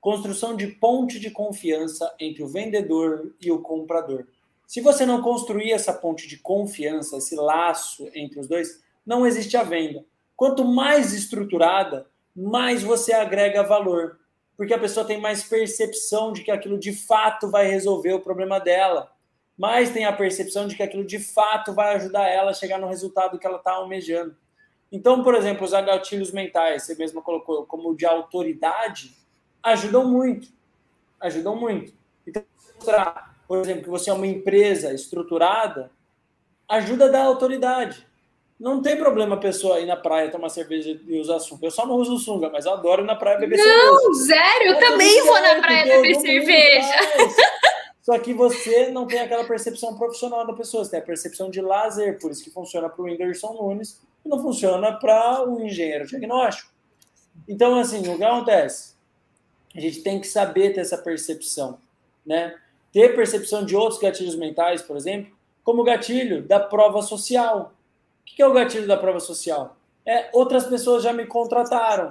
[0.00, 4.26] Construção de ponte de confiança entre o vendedor e o comprador.
[4.66, 9.56] Se você não construir essa ponte de confiança, esse laço entre os dois, não existe
[9.56, 10.04] a venda.
[10.38, 14.20] Quanto mais estruturada, mais você agrega valor,
[14.56, 18.60] porque a pessoa tem mais percepção de que aquilo de fato vai resolver o problema
[18.60, 19.10] dela,
[19.58, 22.86] mais tem a percepção de que aquilo de fato vai ajudar ela a chegar no
[22.86, 24.36] resultado que ela está almejando.
[24.92, 29.16] Então, por exemplo, os gatilhos mentais, você mesmo colocou como de autoridade,
[29.60, 30.50] ajudam muito.
[31.18, 31.92] Ajudam muito.
[32.24, 32.44] Então,
[33.48, 35.90] por exemplo, que você é uma empresa estruturada,
[36.68, 38.07] ajuda a dar autoridade.
[38.58, 41.66] Não tem problema a pessoa ir na praia tomar cerveja e usar sunga.
[41.66, 43.90] Eu só não uso sunga, mas eu adoro ir na praia beber não, cerveja.
[43.92, 46.94] Não, zero, eu também vou na praia beber cerveja.
[48.02, 51.60] Só que você não tem aquela percepção profissional da pessoa, você tem a percepção de
[51.60, 56.06] lazer, por isso que funciona para o Whindersson Nunes e não funciona para o engenheiro
[56.06, 56.72] diagnóstico.
[57.46, 58.94] Então, assim, o que acontece?
[59.76, 61.78] A gente tem que saber ter essa percepção,
[62.24, 62.56] né?
[62.90, 65.30] Ter percepção de outros gatilhos mentais, por exemplo,
[65.62, 67.74] como o gatilho da prova social
[68.32, 69.76] o que é o gatilho da prova social?
[70.04, 72.10] É outras pessoas já me contrataram.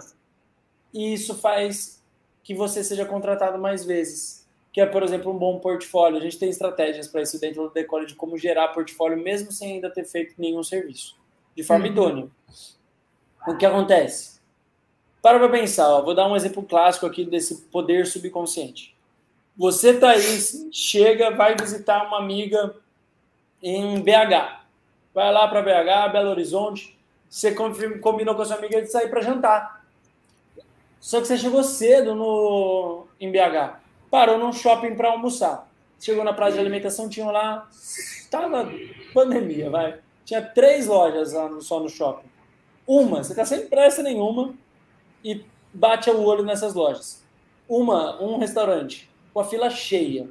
[0.93, 2.03] E isso faz
[2.43, 4.47] que você seja contratado mais vezes.
[4.71, 6.17] Que é, por exemplo, um bom portfólio.
[6.17, 9.73] A gente tem estratégias para isso dentro do Decore de como gerar portfólio, mesmo sem
[9.73, 11.17] ainda ter feito nenhum serviço,
[11.55, 11.91] de forma uhum.
[11.91, 12.27] idônea.
[13.47, 14.39] O que acontece?
[15.21, 18.95] Para para pensar, ó, vou dar um exemplo clássico aqui desse poder subconsciente.
[19.57, 22.75] Você, Thaís, chega, vai visitar uma amiga
[23.61, 24.66] em BH
[25.17, 26.95] vai lá para BH, Belo Horizonte,
[27.27, 29.83] você combinou com a sua amiga de sair para jantar.
[30.99, 33.79] Só que você chegou cedo no, em BH,
[34.11, 35.67] parou num shopping para almoçar.
[35.99, 38.71] Chegou na praça de alimentação, tinha lá, estava
[39.11, 39.99] pandemia, vai.
[40.23, 42.27] Tinha três lojas lá no, só no shopping.
[42.85, 44.53] Uma, você está sem pressa nenhuma
[45.23, 45.43] e
[45.73, 47.25] bate o olho nessas lojas.
[47.67, 50.29] Uma, um restaurante com a fila cheia.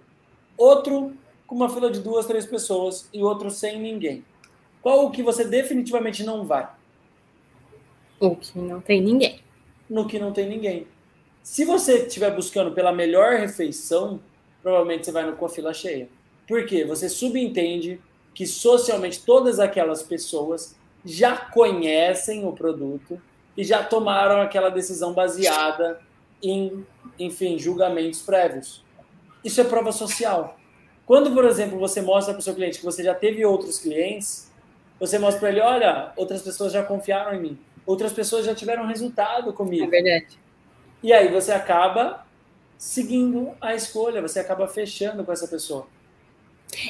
[0.57, 1.13] Outro
[1.45, 4.25] com uma fila de duas, três pessoas e outro sem ninguém.
[4.87, 6.69] Qual o que você definitivamente não vai?
[8.21, 9.41] O que não tem ninguém.
[9.91, 10.87] No que não tem ninguém.
[11.43, 14.21] Se você estiver buscando pela melhor refeição,
[14.63, 16.09] provavelmente você vai no com a fila cheia.
[16.47, 16.85] Por quê?
[16.85, 18.01] Você subentende
[18.33, 23.21] que socialmente todas aquelas pessoas já conhecem o produto
[23.57, 26.01] e já tomaram aquela decisão baseada
[26.41, 26.87] em,
[27.19, 28.85] enfim, julgamentos prévios.
[29.43, 30.57] Isso é prova social.
[31.05, 34.55] Quando, por exemplo, você mostra para o seu cliente que você já teve outros clientes,
[34.99, 38.87] você mostra para ele, olha, outras pessoas já confiaram em mim, outras pessoas já tiveram
[38.87, 39.85] resultado comigo.
[39.85, 40.39] É verdade.
[41.03, 42.27] E aí você acaba
[42.79, 45.87] seguindo a escolha, você acaba fechando com essa pessoa.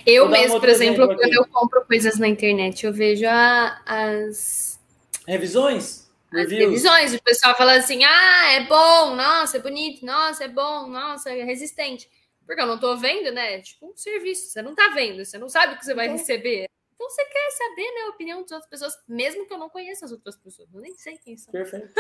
[0.07, 3.81] Eu mesmo, um por exemplo, exemplo quando eu compro coisas na internet, eu vejo a,
[3.85, 4.81] as
[5.27, 6.07] revisões.
[6.33, 10.89] As revisões, o pessoal fala assim: ah, é bom, nossa, é bonito, nossa, é bom,
[10.89, 12.09] nossa, é resistente.
[12.47, 13.61] Porque eu não tô vendo, né?
[13.61, 16.17] Tipo um serviço, você não tá vendo, você não sabe o que você vai então,
[16.17, 16.69] receber.
[16.97, 20.07] Então você quer saber né, a opinião das outras pessoas, mesmo que eu não conheça
[20.07, 20.69] as outras pessoas.
[20.75, 21.53] Eu nem sei quem são.
[21.53, 21.93] Perfeito.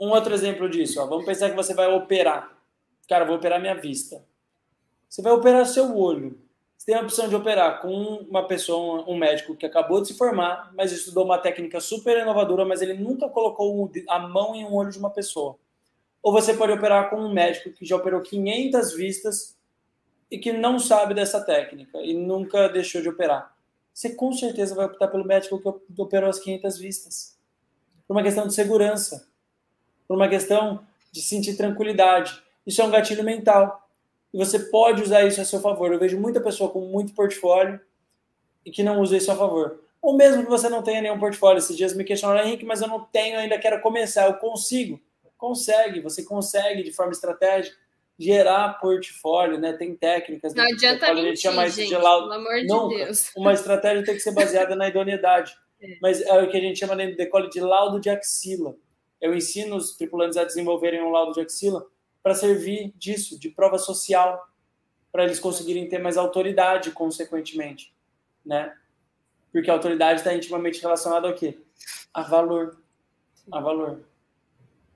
[0.00, 1.06] um outro exemplo disso, ó.
[1.06, 2.56] vamos pensar que você vai operar.
[3.08, 4.24] Cara, vou operar minha vista.
[5.08, 6.40] Você vai operar seu olho.
[6.76, 10.16] Você tem a opção de operar com uma pessoa, um médico que acabou de se
[10.16, 14.72] formar, mas estudou uma técnica super inovadora, mas ele nunca colocou a mão em um
[14.72, 15.58] olho de uma pessoa.
[16.22, 19.58] Ou você pode operar com um médico que já operou 500 vistas
[20.30, 23.54] e que não sabe dessa técnica e nunca deixou de operar.
[23.92, 27.38] Você com certeza vai optar pelo médico que operou as 500 vistas.
[28.06, 29.28] Por uma questão de segurança,
[30.08, 32.42] por uma questão de sentir tranquilidade.
[32.66, 33.88] Isso é um gatilho mental.
[34.32, 35.92] E você pode usar isso a seu favor.
[35.92, 37.80] Eu vejo muita pessoa com muito portfólio
[38.64, 39.80] e que não usa isso a favor.
[40.00, 41.58] Ou mesmo que você não tenha nenhum portfólio.
[41.58, 44.26] Esses dias me questionaram, Henrique, mas eu não tenho, ainda quero começar.
[44.26, 45.00] Eu consigo.
[45.36, 47.76] Consegue, você consegue de forma estratégica
[48.20, 49.72] gerar portfólio, né?
[49.72, 50.54] Tem técnicas.
[50.54, 52.28] Não adianta mentir, a gente chama isso de laudo.
[52.28, 52.96] Pelo amor de Nunca.
[52.96, 53.32] Deus.
[53.34, 55.56] Uma estratégia tem que ser baseada na idoneidade.
[55.82, 55.96] É.
[56.02, 58.76] Mas é o que a gente chama de decole de laudo de axila.
[59.18, 61.86] Eu ensino os tripulantes a desenvolverem um laudo de axila
[62.22, 64.46] para servir disso, de prova social,
[65.10, 67.94] para eles conseguirem ter mais autoridade, consequentemente,
[68.44, 68.76] né?
[69.50, 71.58] Porque a autoridade está intimamente relacionada ao quê?
[72.12, 72.76] A valor.
[73.50, 74.04] A valor.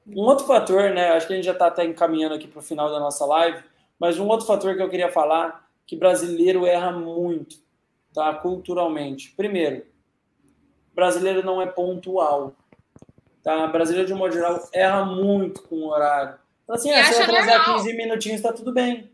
[0.07, 1.11] Um outro fator, né?
[1.11, 3.63] Acho que a gente já está até encaminhando aqui para o final da nossa live,
[3.99, 7.57] mas um outro fator que eu queria falar que brasileiro erra muito,
[8.13, 8.33] tá?
[8.35, 9.33] Culturalmente.
[9.37, 9.85] Primeiro,
[10.95, 12.55] brasileiro não é pontual,
[13.43, 13.67] tá?
[13.67, 16.39] Brasileiro de um modo geral erra muito com o horário.
[16.65, 17.77] Então, assim, ah, se eu atrasar normal.
[17.77, 19.11] 15 minutinhos, está tudo bem.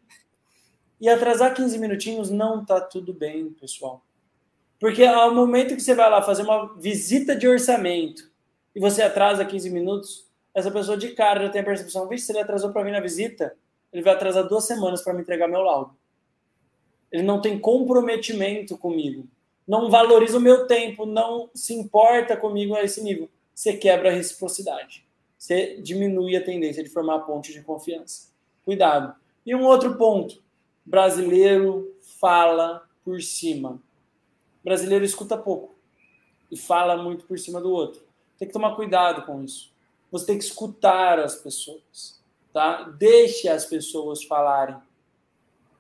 [1.01, 4.05] E atrasar 15 minutinhos não está tudo bem, pessoal.
[4.79, 8.31] Porque ao momento que você vai lá fazer uma visita de orçamento
[8.75, 12.33] e você atrasa 15 minutos, essa pessoa de cara já tem a percepção, vixe, se
[12.33, 13.55] ele atrasou para vir na visita,
[13.93, 15.95] ele vai atrasar duas semanas para me entregar meu laudo.
[17.11, 19.27] Ele não tem comprometimento comigo.
[19.67, 23.29] Não valoriza o meu tempo, não se importa comigo a esse nível.
[23.55, 25.05] Você quebra a reciprocidade
[25.41, 28.29] você diminui a tendência de formar ponte de confiança.
[28.63, 29.15] Cuidado.
[29.45, 30.43] E um outro ponto:
[30.85, 33.81] brasileiro fala por cima.
[34.63, 35.75] Brasileiro escuta pouco
[36.51, 38.03] e fala muito por cima do outro.
[38.39, 39.73] Tem que tomar cuidado com isso.
[40.11, 42.21] Você tem que escutar as pessoas,
[42.53, 42.83] tá?
[42.99, 44.77] Deixe as pessoas falarem.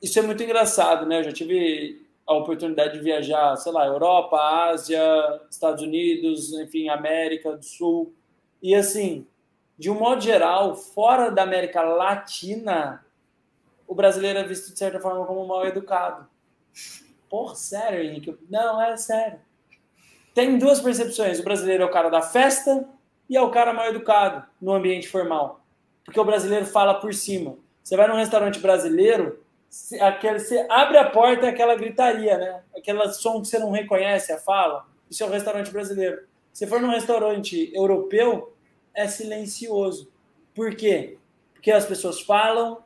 [0.01, 1.19] Isso é muito engraçado, né?
[1.19, 4.39] Eu já tive a oportunidade de viajar, sei lá, Europa,
[4.71, 5.03] Ásia,
[5.51, 8.15] Estados Unidos, enfim, América do Sul.
[8.63, 9.27] E assim,
[9.77, 13.05] de um modo geral, fora da América Latina,
[13.87, 16.29] o brasileiro é visto de certa forma como mal educado.
[17.29, 18.37] Por sério, Henrique?
[18.49, 19.41] Não, é sério.
[20.33, 22.89] Tem duas percepções: o brasileiro é o cara da festa
[23.31, 25.61] e é o cara mal educado no ambiente formal.
[26.05, 27.57] Porque o brasileiro fala por cima.
[27.81, 29.41] Você vai num restaurante brasileiro,
[30.01, 32.61] aquele, você abre a porta é aquela gritaria, né?
[32.77, 34.85] Aquele som que você não reconhece, a fala.
[35.09, 36.23] Isso é o restaurante brasileiro.
[36.53, 38.53] Se for num restaurante europeu,
[38.93, 40.11] é silencioso.
[40.53, 41.17] Por quê?
[41.55, 42.79] Porque as pessoas falam,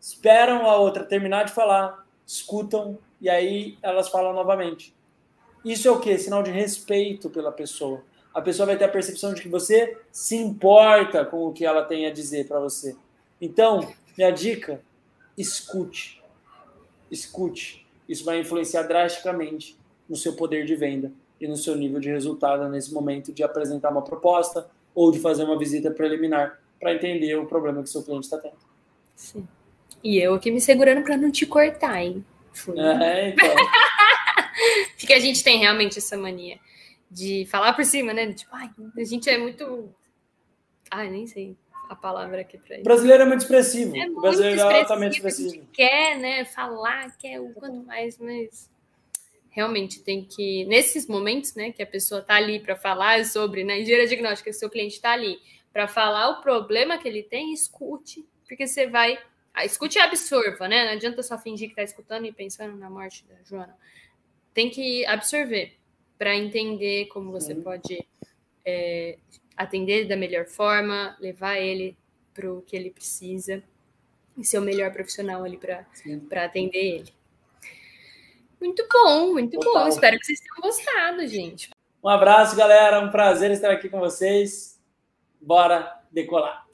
[0.00, 4.94] esperam a outra terminar de falar, escutam e aí elas falam novamente.
[5.64, 6.16] Isso é o quê?
[6.16, 8.04] Sinal de respeito pela pessoa.
[8.38, 11.84] A pessoa vai ter a percepção de que você se importa com o que ela
[11.84, 12.94] tem a dizer para você.
[13.40, 14.80] Então, minha dica:
[15.36, 16.22] escute.
[17.10, 17.84] Escute.
[18.08, 19.76] Isso vai influenciar drasticamente
[20.08, 21.10] no seu poder de venda
[21.40, 25.42] e no seu nível de resultado nesse momento de apresentar uma proposta, ou de fazer
[25.42, 28.54] uma visita preliminar para entender o problema que seu cliente está tendo.
[29.16, 29.48] Sim.
[30.02, 32.24] E eu aqui me segurando para não te cortar, hein?
[32.52, 32.78] Fui.
[32.78, 33.48] É, então.
[34.96, 36.56] Porque a gente tem realmente essa mania
[37.10, 38.32] de falar por cima, né?
[38.32, 39.94] Tipo, ai, a gente é muito.
[40.90, 41.56] Ai, nem sei
[41.88, 42.82] a palavra aqui para isso.
[42.82, 43.96] O brasileiro é muito expressivo.
[43.96, 45.66] É muito o brasileiro é altamente expressivo.
[45.72, 46.44] quer, né?
[46.44, 48.70] Falar, quer o quanto mais, mas
[49.50, 53.74] realmente tem que, nesses momentos, né, que a pessoa está ali para falar sobre, na
[53.74, 55.36] né, engenharia diagnóstica, seu cliente está ali
[55.72, 59.18] para falar o problema que ele tem, escute, porque você vai.
[59.52, 60.84] Ah, escute e absorva, né?
[60.84, 63.76] Não adianta só fingir que está escutando e pensando na morte da Joana.
[64.54, 65.76] Tem que absorver
[66.18, 67.62] para entender como você uhum.
[67.62, 68.06] pode
[68.64, 69.18] é,
[69.56, 71.96] atender da melhor forma, levar ele
[72.34, 73.62] para o que ele precisa
[74.36, 77.12] e ser o melhor profissional ali para atender ele.
[78.60, 79.84] Muito bom, muito Total.
[79.84, 79.88] bom.
[79.88, 81.70] Espero que vocês tenham gostado, gente.
[82.02, 83.00] Um abraço, galera.
[83.00, 84.80] Um prazer estar aqui com vocês.
[85.40, 86.67] Bora decolar.